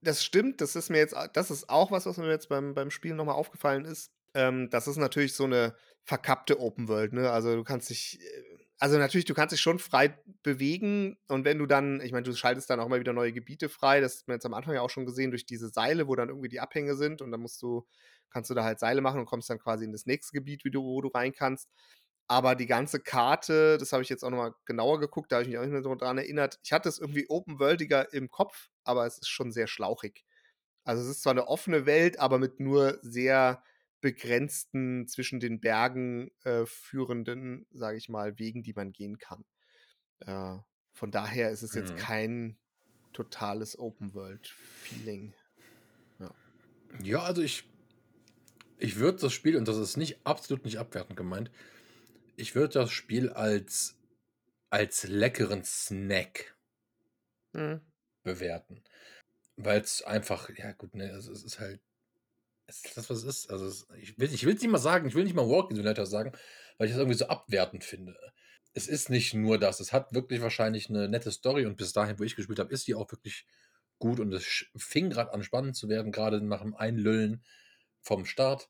das 0.01 0.23
stimmt, 0.23 0.61
das 0.61 0.75
ist 0.75 0.89
mir 0.89 0.99
jetzt, 0.99 1.15
das 1.33 1.51
ist 1.51 1.69
auch 1.69 1.91
was, 1.91 2.05
was 2.05 2.17
mir 2.17 2.29
jetzt 2.29 2.49
beim, 2.49 2.73
beim 2.73 2.91
Spielen 2.91 3.17
nochmal 3.17 3.35
aufgefallen 3.35 3.85
ist. 3.85 4.11
Ähm, 4.33 4.69
das 4.69 4.87
ist 4.87 4.97
natürlich 4.97 5.33
so 5.33 5.45
eine 5.45 5.75
verkappte 6.03 6.59
Open 6.59 6.87
World, 6.87 7.13
ne? 7.13 7.31
Also 7.31 7.55
du 7.55 7.63
kannst 7.63 7.89
dich, 7.89 8.19
äh, 8.21 8.43
also 8.79 8.97
natürlich, 8.97 9.25
du 9.25 9.33
kannst 9.33 9.53
dich 9.53 9.61
schon 9.61 9.79
frei 9.79 10.17
bewegen 10.43 11.17
und 11.27 11.45
wenn 11.45 11.57
du 11.57 11.65
dann, 11.65 11.99
ich 12.01 12.11
meine, 12.11 12.23
du 12.23 12.35
schaltest 12.35 12.69
dann 12.69 12.79
auch 12.79 12.87
mal 12.87 12.99
wieder 12.99 13.13
neue 13.13 13.33
Gebiete 13.33 13.69
frei, 13.69 14.01
das 14.01 14.19
hat 14.19 14.27
man 14.27 14.35
jetzt 14.35 14.45
am 14.45 14.53
Anfang 14.53 14.75
ja 14.75 14.81
auch 14.81 14.89
schon 14.89 15.05
gesehen, 15.05 15.31
durch 15.31 15.45
diese 15.45 15.69
Seile, 15.69 16.07
wo 16.07 16.15
dann 16.15 16.29
irgendwie 16.29 16.49
die 16.49 16.59
Abhänge 16.59 16.95
sind 16.95 17.21
und 17.21 17.31
dann 17.31 17.41
musst 17.41 17.61
du, 17.61 17.87
kannst 18.29 18.49
du 18.49 18.53
da 18.53 18.63
halt 18.63 18.79
Seile 18.79 19.01
machen 19.01 19.19
und 19.19 19.25
kommst 19.25 19.49
dann 19.49 19.59
quasi 19.59 19.85
in 19.85 19.91
das 19.91 20.05
nächste 20.05 20.33
Gebiet, 20.33 20.61
du, 20.65 20.83
wo 20.83 21.01
du 21.01 21.07
rein 21.09 21.33
kannst. 21.33 21.69
Aber 22.29 22.55
die 22.55 22.65
ganze 22.67 22.99
Karte, 22.99 23.77
das 23.77 23.93
habe 23.93 24.03
ich 24.03 24.09
jetzt 24.09 24.23
auch 24.23 24.29
nochmal 24.29 24.53
genauer 24.65 24.99
geguckt, 24.99 25.31
da 25.31 25.37
habe 25.37 25.43
ich 25.43 25.49
mich 25.49 25.57
auch 25.57 25.63
nicht 25.63 25.71
mehr 25.71 25.81
so 25.83 25.95
dran 25.95 26.17
erinnert. 26.17 26.59
Ich 26.63 26.73
hatte 26.73 26.89
es 26.89 26.99
irgendwie 26.99 27.25
open-worldiger 27.29 28.13
im 28.13 28.29
Kopf, 28.29 28.69
aber 28.83 29.05
es 29.07 29.17
ist 29.17 29.29
schon 29.29 29.51
sehr 29.51 29.67
schlauchig. 29.67 30.25
Also 30.83 31.03
es 31.03 31.09
ist 31.09 31.23
zwar 31.23 31.31
eine 31.31 31.47
offene 31.47 31.85
Welt, 31.85 32.19
aber 32.19 32.39
mit 32.39 32.59
nur 32.59 32.99
sehr 33.01 33.63
begrenzten, 34.01 35.07
zwischen 35.07 35.39
den 35.39 35.59
Bergen 35.59 36.31
äh, 36.43 36.65
führenden, 36.65 37.67
sage 37.71 37.97
ich 37.97 38.09
mal, 38.09 38.39
Wegen, 38.39 38.63
die 38.63 38.73
man 38.73 38.91
gehen 38.93 39.17
kann. 39.17 39.45
Äh, 40.21 40.57
von 40.93 41.11
daher 41.11 41.51
ist 41.51 41.63
es 41.63 41.75
jetzt 41.75 41.95
Mhm. 41.95 41.97
kein 41.97 42.59
totales 43.13 43.77
Open-World-Feeling. 43.79 45.35
ja, 47.03 47.23
also 47.23 47.41
ich, 47.41 47.63
ich 48.79 48.97
würde 48.97 49.19
das 49.19 49.33
Spiel, 49.33 49.55
und 49.55 49.67
das 49.67 49.77
ist 49.77 49.97
nicht 49.97 50.25
absolut 50.25 50.65
nicht 50.65 50.77
abwertend 50.79 51.17
gemeint, 51.17 51.51
ich 52.37 52.55
würde 52.55 52.75
das 52.75 52.91
Spiel 52.91 53.29
als, 53.31 53.97
als 54.71 55.05
leckeren 55.07 55.63
Snack 55.65 56.57
Hm. 57.53 57.77
bewerten. 58.23 58.83
Weil 59.57 59.81
es 59.81 60.03
einfach, 60.03 60.49
ja 60.57 60.73
gut, 60.73 60.95
ne, 60.95 61.13
also 61.13 61.31
es 61.33 61.43
ist 61.43 61.59
halt, 61.59 61.81
es 62.67 62.83
ist 62.85 62.97
das, 62.97 63.09
was 63.09 63.19
es 63.19 63.23
ist. 63.23 63.51
Also 63.51 63.65
es, 63.67 63.87
ich 64.01 64.17
will 64.19 64.33
ich 64.33 64.45
will's 64.45 64.61
nicht 64.61 64.71
mal 64.71 64.77
sagen, 64.77 65.07
ich 65.07 65.15
will 65.15 65.23
nicht 65.23 65.35
mal 65.35 65.47
Walking 65.47 65.75
Simulator 65.77 66.05
sagen, 66.05 66.33
weil 66.77 66.87
ich 66.87 66.93
das 66.93 66.99
irgendwie 66.99 67.17
so 67.17 67.27
abwertend 67.27 67.83
finde. 67.83 68.17
Es 68.73 68.87
ist 68.87 69.09
nicht 69.09 69.33
nur 69.33 69.57
das, 69.57 69.79
es 69.79 69.93
hat 69.93 70.13
wirklich 70.13 70.41
wahrscheinlich 70.41 70.89
eine 70.89 71.09
nette 71.09 71.31
Story 71.31 71.65
und 71.65 71.77
bis 71.77 71.93
dahin, 71.93 72.19
wo 72.19 72.23
ich 72.23 72.35
gespielt 72.35 72.59
habe, 72.59 72.73
ist 72.73 72.87
die 72.87 72.95
auch 72.95 73.11
wirklich 73.11 73.45
gut 73.99 74.19
und 74.19 74.33
es 74.33 74.65
fing 74.75 75.09
gerade 75.09 75.33
an 75.33 75.43
spannend 75.43 75.75
zu 75.75 75.89
werden, 75.89 76.11
gerade 76.11 76.41
nach 76.41 76.61
dem 76.61 76.75
Einlüllen 76.75 77.43
vom 78.01 78.25
Start 78.25 78.69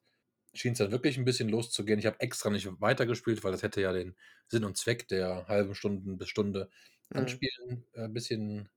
schien 0.54 0.74
es 0.74 0.80
dann 0.80 0.92
wirklich 0.92 1.18
ein 1.18 1.26
bisschen 1.26 1.50
loszugehen. 1.50 2.00
Ich 2.00 2.06
habe 2.06 2.20
extra 2.20 2.50
nicht 2.50 2.68
weitergespielt, 2.82 3.44
weil 3.44 3.52
das 3.52 3.64
hätte 3.64 3.82
ja 3.82 3.94
den 3.94 4.16
Sinn 4.48 4.64
und 4.66 4.78
Zweck 4.78 5.08
der 5.08 5.48
halben 5.48 5.76
Stunden 5.76 6.18
bis 6.18 6.30
Stunde 6.30 6.70
Mhm. 7.14 7.20
Anspielen 7.20 7.86
äh, 7.94 8.04
ein 8.06 8.14
bisschen 8.14 8.70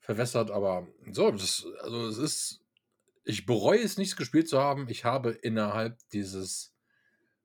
verwässert, 0.00 0.50
aber 0.50 0.88
so, 1.12 1.30
das, 1.30 1.66
also 1.80 2.08
es 2.08 2.18
ist, 2.18 2.61
ich 3.24 3.46
bereue 3.46 3.80
es 3.80 3.98
nicht 3.98 4.16
gespielt 4.16 4.48
zu 4.48 4.58
haben. 4.60 4.88
Ich 4.88 5.04
habe 5.04 5.30
innerhalb 5.30 5.98
dieses 6.12 6.74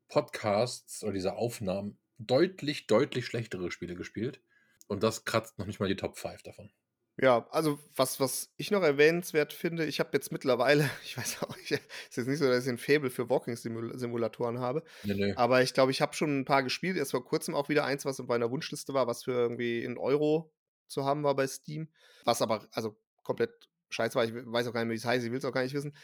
Podcasts 0.08 1.04
oder 1.04 1.14
dieser 1.14 1.38
Aufnahmen 1.38 2.00
deutlich, 2.18 2.88
deutlich 2.88 3.26
schlechtere 3.26 3.72
Spiele 3.72 3.96
gespielt. 3.96 4.42
Und 4.88 5.04
das 5.04 5.26
kratzt 5.26 5.60
noch 5.60 5.66
nicht 5.66 5.80
mal 5.80 5.90
die 5.90 5.96
Top 5.96 6.18
5 6.18 6.44
davon. 6.44 6.72
Ja, 7.20 7.48
also 7.50 7.80
was, 7.96 8.20
was 8.20 8.54
ich 8.58 8.70
noch 8.70 8.84
erwähnenswert 8.84 9.52
finde, 9.52 9.86
ich 9.86 10.00
habe 10.00 10.12
jetzt 10.14 10.32
mittlerweile, 10.32 10.90
ich 11.04 11.18
weiß 11.18 11.44
auch, 11.44 11.58
ich, 11.58 11.72
ist 11.72 11.82
jetzt 12.16 12.28
nicht 12.28 12.38
so, 12.38 12.48
dass 12.48 12.64
ich 12.66 12.70
ein 12.70 12.78
Faible 12.78 13.10
für 13.10 13.30
Walking-Simulatoren 13.30 14.60
habe, 14.60 14.84
Nee, 15.04 15.16
nee. 15.16 15.34
aber 15.36 15.64
ich 15.64 15.74
glaube, 15.74 15.92
ich 15.92 16.02
habe 16.02 16.14
schon 16.14 16.40
ein 16.40 16.46
paar 16.46 16.64
gespielt. 16.64 16.96
Erst 16.96 17.12
vor 17.12 17.26
kurzem 17.26 17.56
auch 17.56 17.70
wieder 17.70 17.86
eins, 17.86 18.06
was 18.06 18.20
auf 18.20 18.28
meiner 18.28 18.52
Wunschliste 18.52 18.94
war, 18.94 19.08
was 19.08 19.24
für 19.24 19.32
irgendwie 19.32 19.84
in 19.84 19.98
Euro 19.98 20.54
zu 20.88 21.06
haben 21.06 21.24
war 21.24 21.36
bei 21.36 21.48
Steam. 21.48 21.90
Was 22.24 22.42
aber, 22.42 22.68
also 22.72 22.96
komplett 23.24 23.68
scheiße 23.90 24.16
war. 24.16 24.26
Ich 24.26 24.34
weiß 24.34 24.68
auch 24.68 24.74
gar 24.74 24.82
nicht 24.82 24.88
mehr, 24.88 24.96
wie 24.96 25.00
es 25.00 25.06
heißt, 25.06 25.26
ich 25.26 25.32
will 25.32 25.40
es 25.40 25.46
auch 25.46 25.54
gar 25.54 25.64
nicht 25.64 25.74
wissen. 25.74 25.96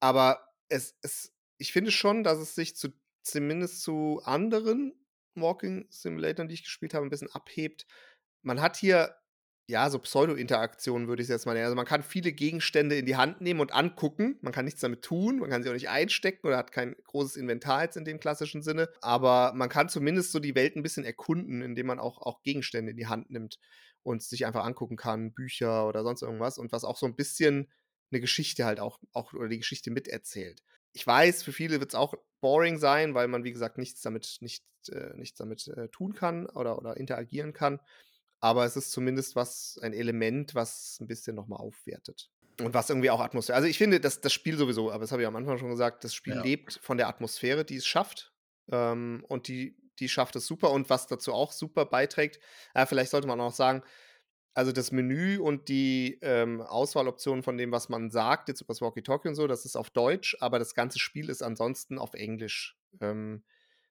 Aber 0.00 0.46
es, 0.68 0.96
es, 1.02 1.32
ich 1.58 1.72
finde 1.72 1.90
schon, 1.90 2.24
dass 2.24 2.38
es 2.38 2.54
sich 2.54 2.76
zu, 2.76 2.88
zumindest 3.22 3.82
zu 3.82 4.20
anderen 4.24 4.94
Walking-Simulatoren, 5.34 6.48
die 6.48 6.54
ich 6.54 6.64
gespielt 6.64 6.94
habe, 6.94 7.06
ein 7.06 7.10
bisschen 7.10 7.30
abhebt. 7.30 7.86
Man 8.42 8.60
hat 8.60 8.76
hier 8.76 9.14
ja, 9.70 9.90
so 9.90 9.98
Pseudo-Interaktionen 9.98 11.08
würde 11.08 11.20
ich 11.20 11.26
es 11.26 11.30
jetzt 11.30 11.44
mal 11.44 11.52
nennen. 11.52 11.66
Also 11.66 11.76
man 11.76 11.84
kann 11.84 12.02
viele 12.02 12.32
Gegenstände 12.32 12.96
in 12.96 13.04
die 13.04 13.16
Hand 13.16 13.42
nehmen 13.42 13.60
und 13.60 13.74
angucken. 13.74 14.38
Man 14.40 14.52
kann 14.52 14.64
nichts 14.64 14.80
damit 14.80 15.02
tun, 15.02 15.40
man 15.40 15.50
kann 15.50 15.62
sie 15.62 15.68
auch 15.68 15.74
nicht 15.74 15.90
einstecken 15.90 16.46
oder 16.46 16.56
hat 16.56 16.72
kein 16.72 16.96
großes 17.04 17.36
Inventar 17.36 17.82
jetzt 17.82 17.98
in 17.98 18.06
dem 18.06 18.18
klassischen 18.18 18.62
Sinne. 18.62 18.88
Aber 19.02 19.52
man 19.54 19.68
kann 19.68 19.90
zumindest 19.90 20.32
so 20.32 20.38
die 20.38 20.54
Welt 20.54 20.74
ein 20.74 20.82
bisschen 20.82 21.04
erkunden, 21.04 21.60
indem 21.60 21.86
man 21.86 21.98
auch, 21.98 22.22
auch 22.22 22.42
Gegenstände 22.42 22.92
in 22.92 22.96
die 22.96 23.08
Hand 23.08 23.28
nimmt 23.30 23.58
und 24.02 24.22
sich 24.22 24.46
einfach 24.46 24.64
angucken 24.64 24.96
kann, 24.96 25.32
Bücher 25.32 25.86
oder 25.86 26.02
sonst 26.02 26.22
irgendwas. 26.22 26.58
Und 26.58 26.72
was 26.72 26.84
auch 26.84 26.96
so 26.96 27.06
ein 27.06 27.16
bisschen 27.16 27.70
eine 28.10 28.20
Geschichte 28.20 28.64
halt 28.64 28.80
auch, 28.80 29.00
auch 29.12 29.32
oder 29.34 29.48
die 29.48 29.58
Geschichte 29.58 29.90
miterzählt. 29.90 30.62
Ich 30.92 31.06
weiß, 31.06 31.42
für 31.42 31.52
viele 31.52 31.80
wird 31.80 31.90
es 31.90 31.94
auch 31.94 32.14
boring 32.40 32.78
sein, 32.78 33.14
weil 33.14 33.28
man, 33.28 33.44
wie 33.44 33.52
gesagt, 33.52 33.78
nichts 33.78 34.00
damit, 34.00 34.38
nicht, 34.40 34.64
äh, 34.90 35.14
nichts 35.16 35.38
damit 35.38 35.68
äh, 35.68 35.88
tun 35.88 36.14
kann 36.14 36.46
oder, 36.46 36.78
oder 36.78 36.96
interagieren 36.96 37.52
kann 37.52 37.80
aber 38.40 38.64
es 38.64 38.76
ist 38.76 38.92
zumindest 38.92 39.36
was, 39.36 39.78
ein 39.82 39.92
Element, 39.92 40.54
was 40.54 40.98
ein 41.00 41.06
bisschen 41.06 41.34
nochmal 41.34 41.58
aufwertet. 41.60 42.30
Und 42.60 42.74
was 42.74 42.90
irgendwie 42.90 43.10
auch 43.10 43.20
Atmosphäre. 43.20 43.56
Also 43.56 43.68
ich 43.68 43.78
finde, 43.78 44.00
dass 44.00 44.20
das 44.20 44.32
Spiel 44.32 44.56
sowieso, 44.56 44.90
aber 44.90 45.02
das 45.02 45.12
habe 45.12 45.22
ich 45.22 45.28
am 45.28 45.36
Anfang 45.36 45.58
schon 45.58 45.70
gesagt, 45.70 46.04
das 46.04 46.14
Spiel 46.14 46.34
Ja. 46.34 46.42
lebt 46.42 46.78
von 46.82 46.96
der 46.98 47.08
Atmosphäre, 47.08 47.64
die 47.64 47.76
es 47.76 47.86
schafft. 47.86 48.32
Ähm, 48.70 49.24
und 49.28 49.48
die, 49.48 49.76
die 50.00 50.08
schafft 50.08 50.36
es 50.36 50.46
super. 50.46 50.70
Und 50.70 50.90
was 50.90 51.06
dazu 51.06 51.32
auch 51.32 51.52
super 51.52 51.84
beiträgt, 51.86 52.40
äh, 52.74 52.86
vielleicht 52.86 53.10
sollte 53.10 53.28
man 53.28 53.40
auch 53.40 53.52
sagen, 53.52 53.82
also 54.54 54.72
das 54.72 54.90
Menü 54.90 55.38
und 55.38 55.68
die 55.68 56.18
ähm, 56.20 56.60
Auswahloptionen 56.60 57.44
von 57.44 57.56
dem, 57.56 57.70
was 57.70 57.88
man 57.88 58.10
sagt, 58.10 58.48
jetzt 58.48 58.60
über 58.60 58.72
das 58.72 58.80
Walkie-Talkie 58.80 59.28
und 59.28 59.36
so, 59.36 59.46
das 59.46 59.64
ist 59.64 59.76
auf 59.76 59.90
Deutsch, 59.90 60.36
aber 60.40 60.58
das 60.58 60.74
ganze 60.74 60.98
Spiel 60.98 61.28
ist 61.30 61.42
ansonsten 61.42 61.98
auf 61.98 62.14
Englisch. 62.14 62.76
Ähm, 63.00 63.44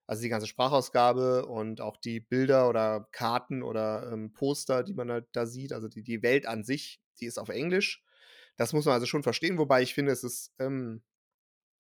also 0.08 0.22
die 0.22 0.30
ganze 0.30 0.48
Sprachausgabe 0.48 1.46
und 1.46 1.82
auch 1.82 1.98
die 1.98 2.20
Bilder 2.20 2.70
oder 2.70 3.08
Karten 3.12 3.62
oder 3.62 4.12
ähm, 4.12 4.34
Poster, 4.34 4.84
die 4.84 4.94
man 4.94 5.12
halt 5.12 5.28
da 5.34 5.46
sieht, 5.46 5.74
also 5.74 5.88
die, 5.88 6.02
die 6.02 6.24
Welt 6.24 6.46
an 6.46 6.64
sich, 6.64 7.02
die 7.20 7.26
ist 7.26 7.38
auf 7.38 7.50
Englisch. 7.50 8.04
Das 8.56 8.74
muss 8.74 8.86
man 8.86 8.94
also 8.94 9.06
schon 9.06 9.24
verstehen, 9.24 9.58
wobei 9.58 9.82
ich 9.82 9.94
finde, 9.94 10.12
es 10.12 10.24
ist 10.24 10.54
ähm, 10.60 11.02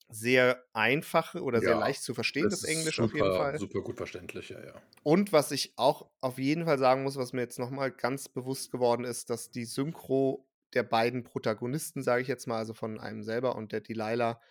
sehr 0.09 0.63
einfach 0.73 1.35
oder 1.35 1.61
sehr 1.61 1.75
Ja, 1.75 1.75
leicht 1.75 2.03
zu 2.03 2.13
verstehen, 2.13 2.49
das 2.49 2.63
Englisch 2.63 2.99
auf 2.99 3.13
jeden 3.13 3.31
super, 3.31 3.33
Fall. 3.33 3.61
super 3.61 3.81
gut 3.81 3.97
verständlich, 3.97 4.49
ja, 4.49 4.63
ja. 4.63 4.81
Und 5.03 5.31
was 5.31 5.51
ich 5.51 5.73
auch 5.77 6.11
auf 6.21 6.37
jeden 6.37 6.65
Fall 6.65 6.77
sagen 6.77 7.03
muss, 7.03 7.15
was 7.15 7.33
mir 7.33 7.41
jetzt 7.41 7.59
nochmal 7.59 7.91
ganz 7.91 8.27
bewusst 8.29 8.71
geworden 8.71 9.05
ist, 9.05 9.29
dass 9.29 9.51
die 9.51 9.65
Synchro 9.65 10.47
der 10.73 10.83
beiden 10.83 11.23
Protagonisten, 11.23 12.03
sage 12.03 12.21
ich 12.21 12.27
jetzt 12.27 12.45
mal, 12.47 12.57
also 12.57 12.73
von 12.73 12.99
einem 12.99 13.23
selber 13.23 13.55
und 13.55 13.71
der 13.71 13.81
Delilah, 13.81 14.41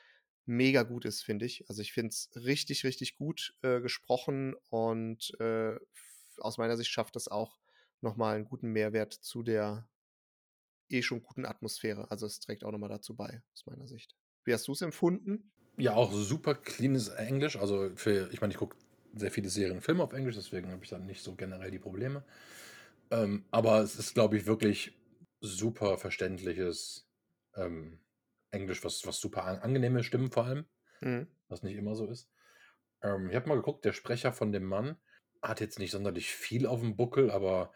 mega 0.47 0.85
gut 0.85 1.05
ist, 1.05 1.23
finde 1.23 1.45
ich. 1.45 1.69
Also 1.69 1.83
ich 1.83 1.93
finde 1.93 2.11
es 2.11 2.31
richtig, 2.37 2.85
richtig 2.85 3.17
gut 3.17 3.55
äh, 3.63 3.81
gesprochen 3.81 4.55
und 4.71 5.39
äh, 5.41 5.77
aus 6.39 6.57
meiner 6.59 6.77
Sicht 6.77 6.91
schafft 6.91 7.17
das 7.17 7.29
auch 7.29 7.59
nochmal 8.01 8.37
einen 8.37 8.45
guten 8.45 8.69
Mehrwert 8.73 9.13
zu 9.13 9.43
der 9.43 9.89
eh 10.89 11.01
schon 11.03 11.23
guten 11.23 11.47
Atmosphäre. 11.47 12.11
Also 12.11 12.27
es 12.27 12.41
trägt 12.41 12.65
auch 12.65 12.73
nochmal 12.73 12.89
dazu 12.89 13.15
bei, 13.17 13.43
aus 13.55 13.67
meiner 13.67 13.87
Sicht. 13.87 14.17
Wie 14.47 14.55
hast 14.55 14.67
du 14.69 14.73
es 14.73 14.81
empfunden? 14.83 15.53
Ja, 15.79 15.95
auch 15.95 16.13
super 16.13 16.55
cleanes 16.55 17.09
Englisch. 17.09 17.57
Also 17.57 17.91
für, 17.97 18.31
ich 18.33 18.41
meine, 18.41 18.53
ich 18.53 18.59
gucke 18.59 18.77
sehr 19.15 19.31
viele 19.31 19.49
Serien 19.51 19.77
und 19.77 19.83
Filme 19.83 20.03
auf 20.03 20.13
Englisch, 20.13 20.35
deswegen 20.37 20.71
habe 20.73 20.83
ich 20.85 20.91
dann 20.91 21.07
nicht 21.07 21.23
so 21.23 21.35
generell 21.35 21.71
die 21.71 21.79
Probleme. 21.79 22.25
Ähm, 23.11 23.47
aber 23.51 23.81
es 23.83 23.97
ist, 23.99 24.15
glaube 24.15 24.37
ich, 24.37 24.47
wirklich 24.47 24.99
super 25.41 25.99
verständliches 25.99 27.09
ähm, 27.57 28.01
Englisch, 28.51 28.85
was, 28.85 29.07
was 29.07 29.21
super 29.21 29.45
an, 29.45 29.59
angenehme 29.59 30.05
Stimmen 30.05 30.31
vor 30.31 30.47
allem, 30.47 30.67
Mhm. 31.03 31.27
was 31.49 31.63
nicht 31.63 31.77
immer 31.77 31.95
so 31.97 32.07
ist. 32.07 32.31
Ähm, 33.03 33.31
ich 33.31 33.37
habe 33.37 33.49
mal 33.49 33.57
geguckt, 33.57 33.85
der 33.85 33.93
Sprecher 33.93 34.33
von 34.33 34.53
dem 34.53 34.65
Mann 34.65 34.99
hat 35.43 35.61
jetzt 35.61 35.79
nicht 35.79 35.93
sonderlich 35.93 36.31
viel 36.31 36.67
auf 36.67 36.81
dem 36.81 36.97
Buckel, 36.97 37.31
aber 37.31 37.73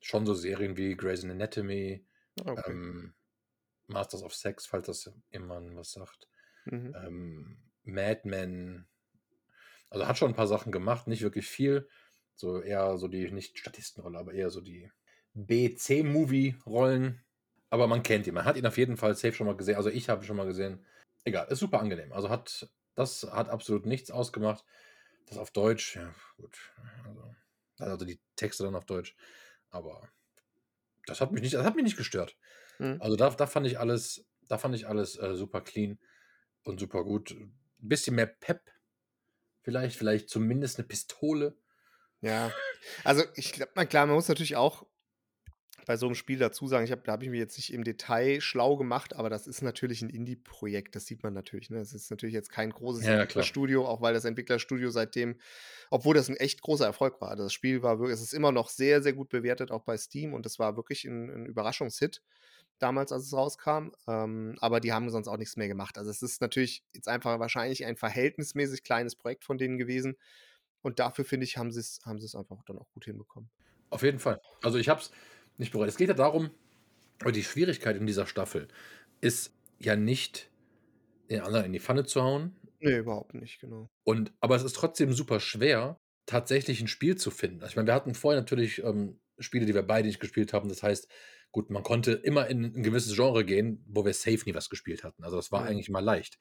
schon 0.00 0.26
so 0.26 0.34
Serien 0.34 0.76
wie 0.76 0.96
Grey's 0.96 1.24
Anatomy, 1.24 2.06
Ah, 2.44 2.52
Okay. 2.52 2.72
ähm, 2.72 3.14
Masters 3.88 4.22
of 4.22 4.34
Sex, 4.34 4.66
falls 4.66 4.86
das 4.86 5.10
jemand 5.30 5.76
was 5.76 5.92
sagt 5.92 6.28
Mhm. 6.66 6.94
ähm, 6.96 7.58
Mad 7.84 8.22
Men. 8.24 8.88
Also 9.88 10.06
hat 10.06 10.18
schon 10.18 10.32
ein 10.32 10.36
paar 10.36 10.48
Sachen 10.48 10.72
gemacht, 10.72 11.06
nicht 11.06 11.22
wirklich 11.22 11.46
viel. 11.46 11.88
So 12.34 12.60
eher 12.60 12.98
so 12.98 13.08
die, 13.08 13.30
nicht 13.30 13.58
Statistenrolle, 13.58 14.18
aber 14.18 14.34
eher 14.34 14.50
so 14.50 14.60
die 14.60 14.90
B-C-Movie-Rollen. 15.34 17.24
Aber 17.70 17.86
man 17.86 18.02
kennt 18.02 18.26
ihn. 18.26 18.34
Man 18.34 18.44
hat 18.44 18.56
ihn 18.56 18.66
auf 18.66 18.78
jeden 18.78 18.96
Fall 18.96 19.14
safe 19.14 19.32
schon 19.32 19.46
mal 19.46 19.56
gesehen. 19.56 19.76
Also 19.76 19.90
ich 19.90 20.08
habe 20.08 20.22
ihn 20.22 20.26
schon 20.26 20.36
mal 20.36 20.46
gesehen. 20.46 20.84
Egal, 21.24 21.46
ist 21.48 21.60
super 21.60 21.80
angenehm. 21.80 22.12
Also 22.12 22.28
hat, 22.30 22.70
das 22.94 23.22
hat 23.22 23.48
absolut 23.48 23.86
nichts 23.86 24.10
ausgemacht. 24.10 24.64
Das 25.26 25.38
auf 25.38 25.50
Deutsch, 25.50 25.96
ja, 25.96 26.14
gut. 26.36 26.56
Also, 27.04 27.34
also 27.78 28.04
die 28.04 28.20
Texte 28.36 28.64
dann 28.64 28.76
auf 28.76 28.84
Deutsch. 28.84 29.16
Aber 29.70 30.08
das 31.06 31.20
hat 31.20 31.32
mich 31.32 31.42
nicht, 31.42 31.54
das 31.54 31.64
hat 31.64 31.74
mich 31.74 31.84
nicht 31.84 31.96
gestört. 31.96 32.36
Mhm. 32.78 32.98
Also 32.98 33.16
da, 33.16 33.30
da 33.30 33.46
fand 33.46 33.66
ich 33.66 33.78
alles, 33.78 34.26
da 34.48 34.58
fand 34.58 34.74
ich 34.74 34.88
alles 34.88 35.16
äh, 35.18 35.34
super 35.36 35.60
clean 35.62 35.98
und 36.64 36.80
super 36.80 37.04
gut. 37.04 37.32
ein 37.32 37.58
bisschen 37.78 38.16
mehr 38.16 38.26
Pep. 38.26 38.70
Vielleicht, 39.62 39.96
vielleicht 39.98 40.30
zumindest 40.30 40.78
eine 40.78 40.88
Pistole. 40.88 41.58
Ja, 42.20 42.58
also 43.04 43.24
ich 43.36 43.52
glaube, 43.52 43.72
na 43.76 43.84
klar, 43.84 44.06
man 44.06 44.16
muss 44.16 44.28
natürlich 44.28 44.56
auch 44.56 44.86
bei 45.86 45.96
so 45.96 46.06
einem 46.06 46.14
Spiel 46.16 46.38
dazu 46.38 46.66
sagen, 46.66 46.84
ich 46.84 46.90
habe 46.90 47.02
da 47.04 47.12
habe 47.12 47.24
ich 47.24 47.30
mich 47.30 47.38
jetzt 47.38 47.56
nicht 47.58 47.72
im 47.72 47.84
Detail 47.84 48.40
schlau 48.40 48.76
gemacht, 48.76 49.14
aber 49.14 49.30
das 49.30 49.46
ist 49.46 49.62
natürlich 49.62 50.02
ein 50.02 50.10
Indie-Projekt, 50.10 50.96
das 50.96 51.06
sieht 51.06 51.22
man 51.22 51.32
natürlich, 51.34 51.70
ne? 51.70 51.78
Es 51.78 51.92
ist 51.92 52.10
natürlich 52.10 52.34
jetzt 52.34 52.50
kein 52.50 52.70
großes 52.70 53.06
Ja, 53.06 53.26
klar. 53.26 53.48
Entwicklerstudio, 53.48 53.86
auch 53.86 54.00
weil 54.00 54.14
das 54.14 54.24
Entwicklerstudio 54.24 54.90
seitdem 54.90 55.38
obwohl 55.90 56.14
das 56.14 56.28
ein 56.28 56.36
echt 56.36 56.62
großer 56.62 56.86
Erfolg 56.86 57.20
war. 57.20 57.30
Also 57.30 57.44
das 57.44 57.52
Spiel 57.52 57.82
war 57.82 57.98
wirklich 58.00 58.14
es 58.16 58.22
ist 58.22 58.34
immer 58.34 58.52
noch 58.52 58.68
sehr, 58.70 59.02
sehr 59.02 59.12
gut 59.12 59.28
bewertet, 59.28 59.70
auch 59.70 59.84
bei 59.84 59.96
Steam 59.98 60.34
und 60.34 60.46
das 60.46 60.58
war 60.58 60.76
wirklich 60.76 61.04
ein 61.04 61.30
'n 61.30 61.46
Überraschungshit 61.46 62.22
damals, 62.78 63.12
als 63.12 63.24
es 63.24 63.32
rauskam. 63.32 63.90
Ähm, 64.06 64.56
aber 64.60 64.80
die 64.80 64.92
haben 64.92 65.10
sonst 65.10 65.28
auch 65.28 65.36
nichts 65.36 65.56
mehr 65.56 65.68
gemacht. 65.68 65.98
Also, 65.98 66.10
es 66.10 66.22
ist 66.22 66.40
natürlich 66.40 66.84
jetzt 66.94 67.08
einfach 67.08 67.38
wahrscheinlich 67.38 67.84
ein 67.84 67.96
verhältnismäßig 67.96 68.82
kleines 68.82 69.16
Projekt 69.16 69.44
von 69.44 69.58
denen 69.58 69.78
gewesen 69.78 70.16
und 70.82 70.98
dafür, 70.98 71.24
finde 71.24 71.44
ich, 71.44 71.56
haben 71.56 71.72
sie's 71.72 72.00
haben 72.04 72.20
sie's 72.20 72.34
einfach 72.34 72.62
dann 72.66 72.78
auch 72.78 72.90
gut 72.92 73.04
hinbekommen. 73.04 73.50
Auf 73.90 74.02
jeden 74.02 74.18
Fall. 74.18 74.40
Also, 74.62 74.78
ich 74.78 74.88
habe 74.88 75.00
es 75.00 75.10
nicht 75.58 75.72
bereut. 75.72 75.88
Es 75.88 75.96
geht 75.96 76.08
ja 76.08 76.14
darum 76.14 76.50
die 77.24 77.44
Schwierigkeit 77.44 77.96
in 77.96 78.06
dieser 78.06 78.26
Staffel 78.26 78.68
ist 79.20 79.54
ja 79.78 79.96
nicht, 79.96 80.50
den 81.30 81.40
anderen 81.40 81.66
in 81.66 81.72
die 81.72 81.80
Pfanne 81.80 82.04
zu 82.04 82.22
hauen. 82.22 82.54
Ne, 82.80 82.98
überhaupt 82.98 83.34
nicht, 83.34 83.60
genau. 83.60 83.88
Und 84.04 84.32
aber 84.40 84.56
es 84.56 84.62
ist 84.62 84.76
trotzdem 84.76 85.12
super 85.12 85.40
schwer, 85.40 85.98
tatsächlich 86.26 86.80
ein 86.80 86.88
Spiel 86.88 87.16
zu 87.16 87.30
finden. 87.30 87.62
Also, 87.62 87.72
ich 87.72 87.76
meine, 87.76 87.86
wir 87.88 87.94
hatten 87.94 88.14
vorher 88.14 88.40
natürlich, 88.40 88.82
ähm, 88.82 89.18
Spiele, 89.38 89.66
die 89.66 89.74
wir 89.74 89.82
beide 89.82 90.06
nicht 90.06 90.20
gespielt 90.20 90.52
haben. 90.52 90.68
Das 90.68 90.82
heißt, 90.82 91.08
gut, 91.52 91.70
man 91.70 91.82
konnte 91.82 92.12
immer 92.12 92.46
in 92.48 92.64
ein 92.64 92.82
gewisses 92.82 93.14
Genre 93.14 93.44
gehen, 93.44 93.84
wo 93.88 94.04
wir 94.04 94.12
safe 94.14 94.42
nie 94.46 94.54
was 94.54 94.68
gespielt 94.70 95.04
hatten. 95.04 95.24
Also, 95.24 95.36
das 95.36 95.52
war 95.52 95.62
Ja. 95.62 95.66
eigentlich 95.66 95.88
immer 95.88 96.02
leicht. 96.02 96.38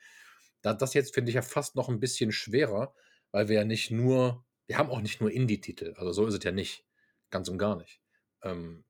Da 0.61 0.73
das 0.73 0.93
jetzt 0.93 1.13
finde 1.13 1.29
ich 1.29 1.35
ja 1.35 1.41
fast 1.41 1.75
noch 1.75 1.89
ein 1.89 1.99
bisschen 1.99 2.31
schwerer, 2.31 2.93
weil 3.31 3.47
wir 3.49 3.55
ja 3.57 3.65
nicht 3.65 3.91
nur 3.91 4.45
wir 4.67 4.79
haben 4.79 4.89
auch 4.89 5.01
nicht 5.01 5.21
nur 5.21 5.29
Indie-Titel. 5.31 5.93
Also, 5.97 6.11
so 6.11 6.25
ist 6.25 6.33
es 6.33 6.43
ja 6.43 6.51
nicht. 6.51 6.85
Ganz 7.29 7.49
und 7.49 7.59
gar 7.59 7.75
nicht. 7.77 8.01
Ähm, 8.41 8.83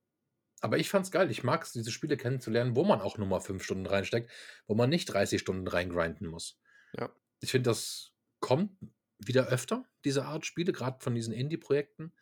aber 0.62 0.78
ich 0.78 0.90
fand's 0.90 1.12
geil. 1.12 1.30
Ich 1.32 1.44
mag's, 1.44 1.74
diese 1.74 1.92
Spiele 1.92 2.18
kennenzulernen, 2.18 2.76
wo 2.76 2.84
man 2.86 3.02
auch 3.02 3.18
nur 3.18 3.28
mal 3.28 3.42
5 3.42 3.64
Stunden 3.64 3.86
reinsteckt, 3.86 4.32
wo 4.68 4.76
man 4.76 4.90
nicht 4.90 5.06
30 5.08 5.42
Stunden 5.42 5.68
reingrinden 5.68 6.28
muss. 6.28 6.60
Ja. 6.98 7.10
Ich 7.42 7.52
finde, 7.52 7.70
das 7.70 8.14
kommt 8.40 8.72
wieder 9.20 9.48
öfter, 9.48 9.86
diese 10.06 10.26
Art 10.26 10.46
Spiele, 10.46 10.72
grad 10.74 11.04
von 11.04 11.16
diesen 11.16 11.34
Indie-Projekten. 11.34 12.14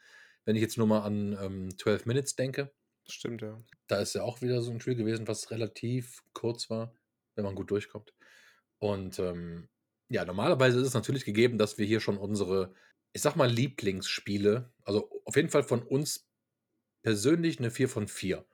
Wenn 0.45 0.55
ich 0.55 0.61
jetzt 0.61 0.77
nur 0.77 0.87
mal 0.87 1.01
an, 1.01 1.37
ähm, 1.39 1.77
12 1.77 2.05
Minutes 2.05 2.35
denke. 2.35 2.73
Stimmt, 3.09 3.41
ja. 3.41 3.63
Da 3.89 3.99
ist 3.99 4.13
ja 4.15 4.23
auch 4.23 4.41
wieder 4.41 4.61
so 4.61 4.71
'n 4.71 4.79
Spiel 4.81 4.95
gewesen, 4.95 5.27
was 5.27 5.51
relativ 5.51 6.23
kurz 6.33 6.69
war, 6.69 6.95
wenn 7.35 7.43
man 7.43 7.55
gut 7.55 7.69
durchkommt. 7.71 8.13
Und, 8.79 9.19
ähm, 9.19 9.69
ja, 10.09 10.25
normalerweise 10.25 10.79
ist 10.79 10.87
es 10.87 10.93
natürlich 10.93 11.25
gegeben, 11.25 11.57
dass 11.57 11.77
wir 11.77 11.85
hier 11.85 11.99
schon 11.99 12.17
unsere, 12.17 12.73
ich 13.13 13.21
sage 13.21 13.37
mal, 13.37 13.49
Lieblingsspiele 13.49 14.73
also, 14.83 15.09
auf 15.25 15.35
jeden 15.35 15.49
Fall 15.49 15.63
von 15.63 15.83
uns 15.83 16.27
persönlich 17.03 17.59
'ne 17.61 17.71
4 17.71 17.89
von 17.89 18.07
4 18.09 18.47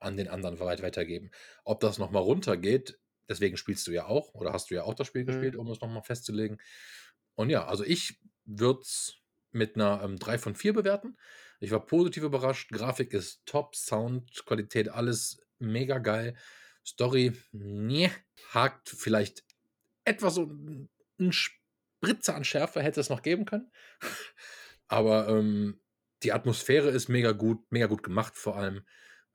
an 0.00 0.16
den 0.18 0.28
anderen 0.28 0.60
weit 0.60 0.82
weitergeben. 0.82 1.30
Ob 1.64 1.80
das 1.80 1.98
noch 1.98 2.10
mal 2.12 2.20
runtergeht 2.20 3.00
deswegen 3.30 3.56
spielst 3.58 3.86
du 3.88 3.92
ja 3.92 4.06
auch 4.06 4.34
oder 4.34 4.52
hast 4.54 4.70
du 4.70 4.76
ja 4.76 4.84
auch 4.84 4.94
das 4.94 5.06
Spiel 5.08 5.24
gespielt, 5.26 5.54
Mhm. 5.54 5.58
um 5.58 5.70
es 5.70 5.80
noch 5.82 5.88
mal 5.90 6.02
festzulegen. 6.02 6.58
Und 7.36 7.50
ja, 7.50 7.66
also, 7.66 7.84
ich 7.84 8.20
würde 8.46 8.80
es 8.82 9.16
mit 9.52 9.76
'ner, 9.78 10.02
ähm, 10.04 10.18
3 10.18 10.38
von 10.38 10.56
4 10.56 10.74
bewerten. 10.74 11.16
Ich 11.62 11.70
war 11.72 11.84
positiv 11.84 12.22
überrascht. 12.22 12.70
Grafik 12.70 13.12
ist 13.14 13.42
top, 13.46 13.74
Soundqualität, 13.74 14.88
alles 14.88 15.40
mega 15.58 15.98
geil. 15.98 16.36
Story, 16.86 17.32
ne, 17.52 18.10
hakt 18.52 18.88
vielleicht 18.90 19.44
etwas 20.04 20.34
so 20.36 20.44
'n 20.44 20.88
'n 21.20 21.32
Spritzer 21.32 22.36
an 22.36 22.44
Schärfe 22.44 22.82
hätte 22.82 23.00
es 23.00 23.10
noch 23.10 23.22
geben 23.22 23.44
können. 23.46 23.70
Aber, 24.88 25.28
ähm, 25.28 25.80
die 26.24 26.32
Atmosphäre 26.32 26.90
ist 26.90 27.08
mega 27.08 27.32
gut, 27.32 27.70
mega 27.72 27.86
gut 27.86 28.02
gemacht 28.04 28.36
vor 28.36 28.56
allem. 28.56 28.86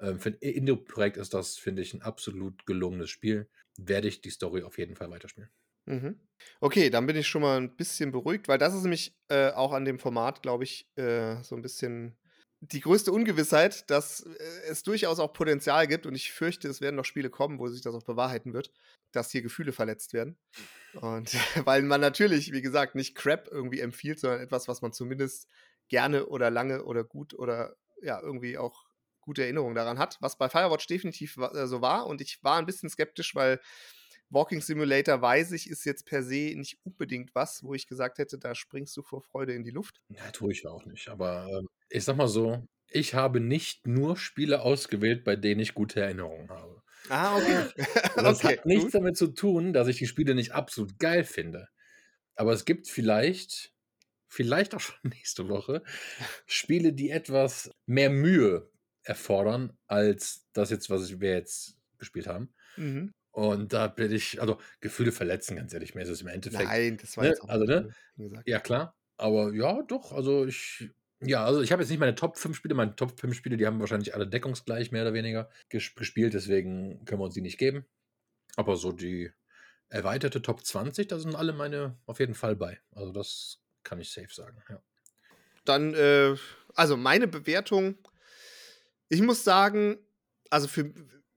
Ähm, 0.02 0.20
für 0.20 0.30
'n 0.32 0.38
I 0.44 0.52
Indie-Projekt 0.52 1.18
ist 1.18 1.34
das, 1.34 1.58
finde 1.58 1.82
ich, 1.84 1.94
'n 1.94 2.02
absolut 2.04 2.66
gelungenes 2.68 3.10
Spiel. 3.12 3.50
Werde 3.78 4.08
ich 4.10 4.22
die 4.22 4.32
Story 4.32 4.64
auf 4.64 4.78
jeden 4.80 4.96
Fall 4.98 5.12
weiterspielen. 5.12 5.50
Mhm. 5.88 6.19
Okay, 6.62 6.89
dann 6.89 7.06
bin 7.06 7.15
ich 7.17 7.28
schon 7.28 7.41
mal 7.41 7.58
'n 7.58 7.76
bisschen 7.76 8.12
beruhigt, 8.12 8.48
weil 8.48 8.58
das 8.58 8.74
ist 8.74 8.84
nämlich, 8.84 9.15
äh, 9.30 9.52
auch 9.52 9.74
an 9.74 9.86
dem 9.86 10.00
Format, 10.00 10.41
glaube 10.41 10.63
ich, 10.63 10.88
äh, 10.96 11.41
so 11.43 11.56
'n 11.56 11.62
bisschen 11.62 12.17
die 12.62 12.80
größte 12.80 13.12
Ungewissheit, 13.12 13.89
dass, 13.89 14.22
äh, 14.22 14.62
es 14.69 14.84
durchaus 14.84 15.19
auch 15.19 15.34
Potenzial 15.34 15.86
gibt 15.88 16.06
und 16.06 16.15
ich 16.15 16.32
fürchte, 16.32 16.69
es 16.69 16.80
werden 16.80 16.96
noch 16.96 17.04
Spiele 17.06 17.30
kommen, 17.30 17.60
wo 17.60 17.67
sich 17.67 17.82
das 17.82 17.93
auch 17.96 18.04
bewahrheiten 18.04 18.54
wird, 18.54 18.72
dass 19.12 19.32
hier 19.32 19.41
Gefühle 19.41 19.74
verletzt 19.74 20.13
werden. 20.13 20.38
Und 20.93 21.34
weil 21.67 21.82
man 21.84 22.02
natürlich, 22.02 22.52
wie 22.54 22.62
gesagt, 22.62 22.96
nicht 22.96 23.15
Crap 23.15 23.50
irgendwie 23.52 23.80
empfiehlt, 23.82 24.19
sondern 24.19 24.41
etwas, 24.41 24.67
was 24.69 24.82
man 24.82 24.93
zumindest 24.93 25.50
gerne 25.89 26.28
oder 26.28 26.50
lange 26.52 26.84
oder 26.86 27.04
gut 27.04 27.34
oder 27.34 27.76
ja, 28.02 28.19
irgendwie 28.22 28.58
auch 28.58 28.86
gute 29.22 29.43
Erinnerungen 29.43 29.76
daran 29.76 30.00
hat, 30.00 30.17
was 30.22 30.38
bei 30.38 30.50
Firewatch 30.50 30.88
definitiv 30.88 31.38
äh, 31.38 31.67
so 31.67 31.82
war. 31.82 32.08
Und 32.08 32.22
ich 32.22 32.43
war 32.43 32.60
'n 32.60 32.65
bisschen 32.65 32.89
skeptisch, 32.89 33.36
weil 33.36 33.60
Walking 34.34 34.62
Simulator, 34.62 35.22
weiß 35.22 35.52
ich, 35.54 35.69
ist 35.69 35.86
jetzt 35.86 36.06
per 36.06 36.24
se 36.24 36.54
nicht 36.56 36.80
unbedingt 36.84 37.36
was, 37.36 37.63
wo 37.63 37.74
ich 37.74 37.88
gesagt 37.88 38.17
hätte, 38.19 38.38
da 38.39 38.56
springst 38.56 38.96
du 38.98 39.02
vor 39.04 39.22
Freude 39.22 39.54
in 39.54 39.63
die 39.63 39.72
Luft. 39.72 40.02
Ja, 40.10 40.32
tue 40.32 40.52
ich 40.52 40.65
auch 40.67 40.86
nicht. 40.86 41.08
Aber, 41.10 41.48
ähm, 41.50 41.67
ich 41.89 42.04
sage 42.04 42.17
mal 42.17 42.28
so, 42.28 42.67
ich 42.88 43.13
habe 43.13 43.39
nicht 43.39 43.88
nur 43.88 44.17
Spiele 44.17 44.62
ausgewählt, 44.62 45.24
bei 45.24 45.36
denen 45.36 45.62
ich 45.62 45.74
gute 45.74 46.02
Erinnerungen 46.02 46.50
habe. 46.50 46.82
Ah, 47.10 47.38
okay. 47.38 47.69
Das 48.15 48.43
Okay, 48.43 48.43
hat 48.43 48.65
nichts 48.65 48.91
gut. 48.91 48.93
damit 48.93 49.17
zu 49.17 49.28
tun, 49.28 49.74
dass 49.74 49.88
ich 49.88 49.98
die 49.98 50.08
Spiele 50.08 50.36
nicht 50.36 50.52
absolut 50.54 51.00
geil 51.00 51.24
finde. 51.24 51.69
Aber 52.36 52.54
es 52.54 52.65
gibt 52.65 52.88
vielleicht 52.88 53.74
vielleicht 54.30 54.76
auch 54.76 54.80
schon 54.82 54.96
nächste 55.04 55.50
Woche 55.50 55.84
Spiele, 56.48 56.93
die 56.93 57.12
etwas 57.12 57.72
mehr 57.88 58.10
Mühe 58.10 58.72
erfordern 59.04 59.78
als 59.88 60.48
das 60.54 60.69
jetzt, 60.72 60.89
was 60.89 61.19
wir 61.22 61.34
jetzt 61.34 61.78
gespielt 62.00 62.28
haben. 62.28 62.54
Mhm. 62.78 63.13
Und 63.34 63.74
da 63.74 63.88
bin 63.88 64.12
ich 64.12 64.39
also, 64.39 64.60
Gefühle 64.80 65.12
verletzen, 65.12 65.56
ganz 65.56 65.74
ehrlich. 65.74 65.96
Mir 65.96 66.04
ist 66.04 66.10
es 66.10 66.22
im 66.22 66.28
Endeffekt 66.28 66.69
Nein, 66.69 66.98
das 67.02 67.17
war 67.17 67.24
ne, 67.24 67.30
jetzt 67.32 67.41
auch 67.41 67.50
also, 67.50 67.65
ne? 67.65 67.93
gesagt. 68.15 68.48
Ja, 68.48 68.60
klar. 68.60 68.96
Aber 69.17 69.52
ja, 69.54 69.82
doch, 69.84 70.12
also, 70.12 70.46
ich 70.46 70.91
ja, 71.19 71.43
also, 71.43 71.62
ich 71.62 71.72
habe 71.72 71.82
jetzt 71.82 71.89
nicht 71.89 72.00
meine 72.00 72.15
Top 72.15 72.38
5 72.38 72.56
Spiele. 72.56 72.76
Meine 72.76 72.96
Top 72.96 73.19
5 73.19 73.36
Spiele, 73.36 73.58
die 73.58 73.65
haben 73.65 73.80
wahrscheinlich 73.80 74.13
alle 74.13 74.28
deckungsgleich 74.28 74.91
mehr 74.91 75.02
oder 75.02 75.13
weniger 75.13 75.50
ges 75.69 75.96
gespielt, 75.96 76.34
deswegen 76.36 77.06
können 77.06 77.22
wir 77.22 77.26
uns 77.26 77.34
die 77.34 77.41
nicht 77.41 77.58
geben. 77.58 77.86
Aber 78.56 78.76
so 78.76 78.91
die 78.91 79.32
erweiterte 79.89 80.41
Top 80.41 80.63
20, 80.63 81.08
da 81.08 81.17
sind 81.19 81.36
alle 81.36 81.54
meine 81.54 81.98
auf 82.06 82.19
jeden 82.19 82.36
Fall 82.36 82.56
bei. 82.56 82.80
Also, 82.91 83.12
das 83.12 83.62
kann 83.84 84.00
ich 84.00 84.12
safe 84.12 84.34
sagen, 84.34 84.62
ja. 84.69 84.80
Dann, 85.65 85.96
äh 85.96 86.36
also, 86.76 86.98
meine 86.98 87.28
Bewertung 87.28 87.98
ich 89.10 89.22
muss 89.22 89.43
sagen, 89.43 89.98
also, 90.50 90.67
für 90.67 90.91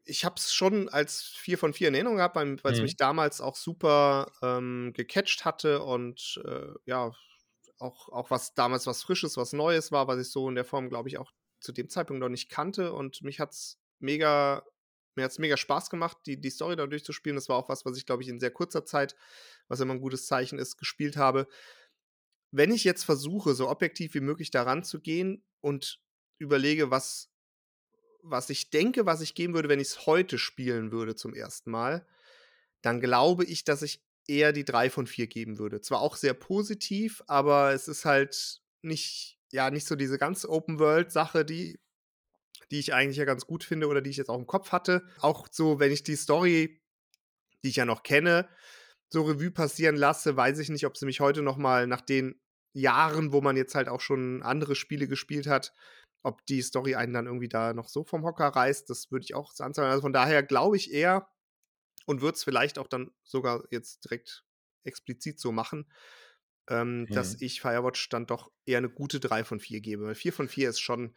ich 0.07 0.25
habe 0.25 0.37
es 0.39 0.53
schon 0.55 0.89
als 0.89 1.23
4 1.25 1.59
von 1.59 1.75
4 1.75 1.89
in 1.89 1.95
Erinnerung 1.95 2.17
gehabt, 2.19 2.37
weil 2.37 2.63
weil's 2.65 2.81
Mhm. 2.81 2.83
mich 2.83 2.97
damals 2.97 3.41
auch 3.41 3.57
super, 3.57 4.33
ähm, 4.43 4.93
gecatcht 4.95 5.45
hatte 5.45 5.83
und, 5.83 6.41
äh, 6.47 6.69
ja, 6.87 7.13
auch 7.79 8.09
auch 8.11 8.31
was 8.31 8.55
damals 8.55 8.87
was 8.87 9.03
Frisches, 9.03 9.37
was 9.37 9.53
Neues 9.53 9.93
war, 9.93 10.09
was 10.09 10.21
ich 10.21 10.31
so 10.33 10.49
in 10.49 10.55
der 10.55 10.65
Form, 10.65 10.89
glaube 10.89 11.09
ich, 11.09 11.19
auch 11.19 11.33
zu 11.61 11.73
dem 11.73 11.89
Zeitpunkt 11.91 12.21
noch 12.21 12.29
nicht 12.31 12.49
kannte. 12.51 12.93
Und 12.93 13.23
mich 13.23 13.41
hat's 13.41 13.79
mega 14.01 14.65
mir 15.17 15.25
hat's 15.25 15.39
mega 15.39 15.57
Spaß 15.57 15.91
gemacht, 15.91 16.19
die 16.27 16.41
die 16.41 16.51
Story 16.51 16.77
da 16.77 16.87
durchzuspielen. 16.87 17.37
Das 17.37 17.49
war 17.49 17.57
auch 17.57 17.69
was, 17.71 17.85
was 17.87 17.97
ich, 17.99 18.07
glaube 18.07 18.23
ich, 18.23 18.29
in 18.29 18.41
sehr 18.41 18.51
kurzer 18.53 18.85
Zeit, 18.85 19.17
was 19.69 19.81
immer 19.81 19.95
'n 19.95 20.01
gutes 20.01 20.27
Zeichen 20.27 20.59
ist, 20.59 20.77
gespielt 20.79 21.17
habe. 21.17 21.49
Wenn 22.53 22.73
ich 22.73 22.85
jetzt 22.85 23.05
versuche, 23.05 23.55
so 23.55 23.69
objektiv 23.69 24.15
wie 24.15 24.21
möglich 24.21 24.51
da 24.51 24.63
ranzugehen 24.63 25.45
und 25.61 26.01
überlege, 26.39 26.91
was 26.91 27.31
was 28.29 28.51
ich 28.51 28.71
denke, 28.71 29.07
was 29.07 29.21
ich 29.21 29.35
geben 29.35 29.55
würde, 29.55 29.69
wenn 29.69 29.81
ich's 29.81 30.07
heute 30.07 30.39
spielen 30.39 30.93
würde 30.93 31.15
zum 31.15 31.35
1. 31.35 31.67
Mal, 31.67 32.07
dann 32.83 33.01
glaube 33.01 33.45
ich, 33.45 33.65
dass 33.65 33.83
ich 33.83 34.05
eher 34.27 34.53
die 34.53 34.65
3 34.65 34.91
von 34.91 35.07
4 35.07 35.27
geben 35.27 35.59
würde. 35.59 35.81
Zwar 35.81 36.01
auch 36.01 36.17
sehr 36.17 36.35
positiv, 36.35 37.23
aber 37.27 37.73
es 37.73 37.89
ist 37.89 38.05
halt 38.05 38.61
nicht 38.83 39.37
ja, 39.53 39.71
nicht 39.71 39.87
so 39.87 39.97
diese 39.97 40.19
ganz 40.19 40.45
Open-World-Sache, 40.45 41.45
die 41.45 41.81
die 42.71 42.81
ich 42.81 42.95
eigentlich 42.95 43.19
ja 43.19 43.25
ganz 43.25 43.47
gut 43.47 43.63
finde 43.63 43.87
oder 43.87 44.01
die 44.01 44.11
ich 44.11 44.17
jetzt 44.17 44.29
auch 44.29 44.39
im 44.39 44.47
Kopf 44.47 44.73
hatte. 44.73 45.07
Auch 45.21 45.47
so, 45.51 45.79
wenn 45.79 45.93
ich 45.93 46.03
die 46.03 46.17
Story, 46.17 46.83
die 47.63 47.69
ich 47.69 47.77
ja 47.77 47.85
noch 47.85 48.03
kenne, 48.03 48.49
so 49.09 49.23
Revue 49.23 49.53
passieren 49.53 49.95
lasse, 49.95 50.37
weiß 50.37 50.59
ich 50.59 50.69
nicht, 50.69 50.85
ob 50.85 50.97
sie 50.97 51.07
mich 51.07 51.21
heute 51.21 51.43
noch 51.43 51.59
mal 51.59 51.87
nach 51.87 52.01
den 52.01 52.41
Jahren, 52.73 53.33
wo 53.33 53.41
man 53.41 53.57
jetzt 53.57 53.77
halt 53.77 53.89
auch 53.89 54.01
schon 54.01 54.43
andere 54.43 54.75
Spiele 54.75 55.07
gespielt 55.07 55.47
hat 55.47 55.73
ob 56.27 56.47
die 56.47 56.63
Story 56.63 56.97
einen 56.97 57.15
dann 57.15 57.27
irgendwie 57.27 57.49
da 57.51 57.75
noch 57.75 57.89
so 57.89 58.05
vom 58.05 58.25
Hocker 58.25 58.49
reißt, 58.49 58.91
das 58.91 59.11
würde 59.13 59.25
ich 59.25 59.35
auch 59.37 59.53
so 59.55 59.65
anzweifeln. 59.65 59.93
Also, 59.93 60.03
von 60.03 60.13
daher 60.15 60.43
glaube 60.45 60.77
ich 60.79 60.93
eher 60.93 61.29
und 62.07 62.23
würde 62.23 62.37
es 62.37 62.45
vielleicht 62.45 62.79
auch 62.79 62.89
dann 62.89 63.13
sogar 63.25 63.65
jetzt 63.71 64.05
direkt 64.07 64.45
explizit 64.85 65.41
so 65.41 65.53
machen, 65.53 65.93
ähm, 66.71 67.09
dass 67.13 67.35
Mhm. 67.35 67.41
ich 67.41 67.61
Firewatch 67.63 68.09
dann 68.11 68.27
doch 68.27 68.53
eher 68.67 68.81
'ne 68.83 68.91
gute 68.91 69.21
3 69.21 69.45
von 69.45 69.61
4 69.61 69.81
gebe. 69.83 70.05
Weil 70.07 70.15
4 70.17 70.33
von 70.35 70.49
4 70.49 70.71
ist 70.71 70.81
schon 70.81 71.17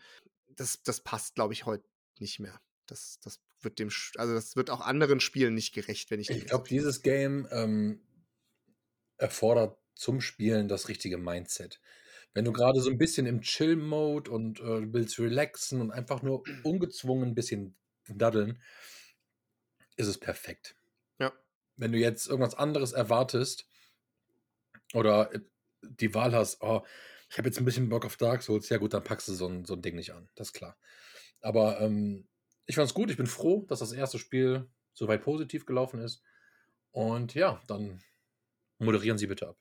das 0.49 0.83
das 0.83 1.01
passt, 1.03 1.35
glaube 1.35 1.53
ich, 1.53 1.65
heut 1.67 1.83
nicht 2.19 2.39
mehr. 2.41 2.61
Das 2.87 3.19
das 3.21 3.41
wird 3.61 3.79
dem 3.79 3.89
also, 4.17 4.33
das 4.35 4.55
wird 4.57 4.69
auch 4.71 4.81
anderen 4.81 5.19
Spielen 5.21 5.55
nicht 5.55 5.73
gerecht, 5.75 6.11
wenn 6.11 6.19
ich 6.21 6.31
Ich 6.31 6.45
glaube, 6.45 6.67
dieses 6.69 7.01
Game, 7.01 7.47
ähm 7.51 8.01
erfordert 9.19 9.77
zum 9.95 10.21
Spielen 10.21 10.69
das 10.69 10.87
richtige 10.87 11.17
Mindset. 11.17 11.81
Wenn 12.35 12.45
du 12.45 12.51
gerade 12.51 12.79
so 12.79 12.89
ein 12.91 12.97
bisschen 12.97 13.25
im 13.25 13.41
Chill-Mode 13.41 14.29
und, 14.31 14.59
äh, 14.59 14.93
willst 14.93 15.17
relaxen 15.19 15.81
und 15.81 15.91
einfach 15.91 16.21
nur 16.21 16.47
ungezwungen 16.61 17.29
'n 17.31 17.35
bisschen 17.35 17.75
daddeln 18.07 18.59
ist 19.99 20.07
es 20.07 20.17
perfekt. 20.17 20.75
Ja. 21.19 21.39
Wenn 21.77 21.91
du 21.93 21.97
jetzt 21.97 22.27
irgendwas 22.27 22.55
anderes 22.55 22.91
erwartest 22.93 23.65
oder, 24.93 25.33
äh, 25.33 25.39
die 25.83 26.13
Wahl 26.13 26.33
hast: 26.33 26.61
„Oh, 26.61 26.81
ich 27.29 27.37
habe 27.37 27.47
jetzt 27.47 27.57
ein 27.59 27.65
bisschen 27.65 27.89
Bock 27.89 28.05
auf 28.05 28.17
Dark 28.17 28.41
Souls“, 28.43 28.69
ja 28.69 28.77
gut, 28.77 28.93
dann 28.93 29.03
packst 29.03 29.27
du 29.27 29.33
so 29.33 29.47
ein 29.47 29.65
so 29.65 29.73
'n 29.75 29.81
Ding 29.81 29.95
nicht 29.95 30.11
an, 30.13 30.29
das 30.35 30.49
ist 30.49 30.53
klar. 30.53 30.77
Aber, 31.41 31.79
ähm, 31.81 32.27
ich 32.67 32.75
fand's 32.75 32.93
gut. 32.93 33.09
Ich 33.11 33.17
bin 33.17 33.27
froh, 33.27 33.65
dass 33.67 33.79
das 33.79 33.93
erste 33.93 34.19
Spiel 34.19 34.69
so 34.93 35.07
weit 35.07 35.23
positiv 35.23 35.65
gelaufen 35.65 35.99
ist. 36.01 36.23
Und 36.91 37.33
ja, 37.35 37.61
dann 37.67 38.01
moderieren 38.79 39.17
Sie 39.19 39.27
bitte 39.27 39.49
ab. 39.49 39.57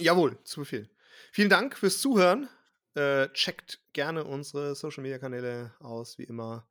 Jawohl, 0.00 0.38
zu 0.44 0.60
Befehl. 0.60 0.88
Vielen 1.32 1.50
Dank 1.50 1.76
fürs 1.76 2.00
Zuhören. 2.00 2.48
Äh, 2.94 3.28
checkt 3.32 3.80
gerne 3.92 4.24
unsere 4.24 4.74
Social-Media-Kanäle 4.74 5.74
aus, 5.80 6.18
wie 6.18 6.24
immer. 6.24 6.68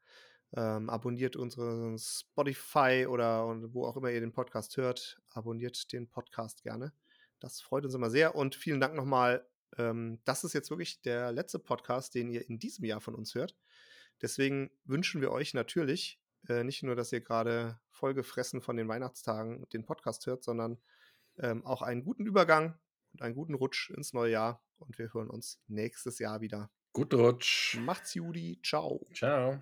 Ähm, 0.55 0.89
abonniert 0.89 1.35
unseren 1.35 1.97
Spotify 1.99 3.05
oder 3.09 3.45
wo 3.73 3.85
auch 3.85 3.97
immer 3.97 4.09
ihr 4.09 4.21
den 4.21 4.33
Podcast 4.33 4.77
hört. 4.77 5.21
Abonniert 5.33 5.91
den 5.91 6.09
Podcast 6.09 6.63
gerne. 6.63 6.93
Das 7.39 7.61
freut 7.61 7.85
uns 7.85 7.93
immer 7.93 8.09
sehr. 8.09 8.35
Und 8.35 8.55
vielen 8.55 8.79
Dank 8.79 8.95
nochmal. 8.95 9.47
Ähm, 9.77 10.19
das 10.25 10.43
ist 10.43 10.53
jetzt 10.53 10.69
wirklich 10.69 11.01
der 11.01 11.31
letzte 11.31 11.59
Podcast, 11.59 12.15
den 12.15 12.29
ihr 12.29 12.49
in 12.49 12.57
diesem 12.57 12.85
Jahr 12.85 13.01
von 13.01 13.15
uns 13.15 13.35
hört. 13.35 13.55
Deswegen 14.21 14.71
wünschen 14.85 15.21
wir 15.21 15.31
euch 15.31 15.53
natürlich 15.53 16.21
äh, 16.47 16.63
nicht 16.63 16.83
nur, 16.83 16.95
dass 16.95 17.11
ihr 17.11 17.21
gerade 17.21 17.79
vollgefressen 17.89 18.61
von 18.61 18.77
den 18.77 18.87
Weihnachtstagen 18.87 19.67
den 19.73 19.85
Podcast 19.85 20.25
hört, 20.25 20.43
sondern 20.43 20.79
ähm, 21.37 21.65
auch 21.65 21.81
einen 21.81 22.03
guten 22.03 22.25
Übergang 22.25 22.79
und 23.15 23.21
einen 23.21 23.35
guten 23.35 23.53
Rutsch 23.53 23.89
ins 23.91 24.11
neue 24.11 24.33
Jahr. 24.33 24.61
Und 24.77 24.97
wir 24.99 25.13
hören 25.13 25.29
uns 25.29 25.61
nächstes 25.67 26.19
Jahr 26.19 26.41
wieder. 26.41 26.69
Guten 26.91 27.19
Rutsch. 27.19 27.77
Macht's 27.79 28.13
Judy. 28.13 28.59
Ciao. 28.61 29.07
Ciao. 29.13 29.61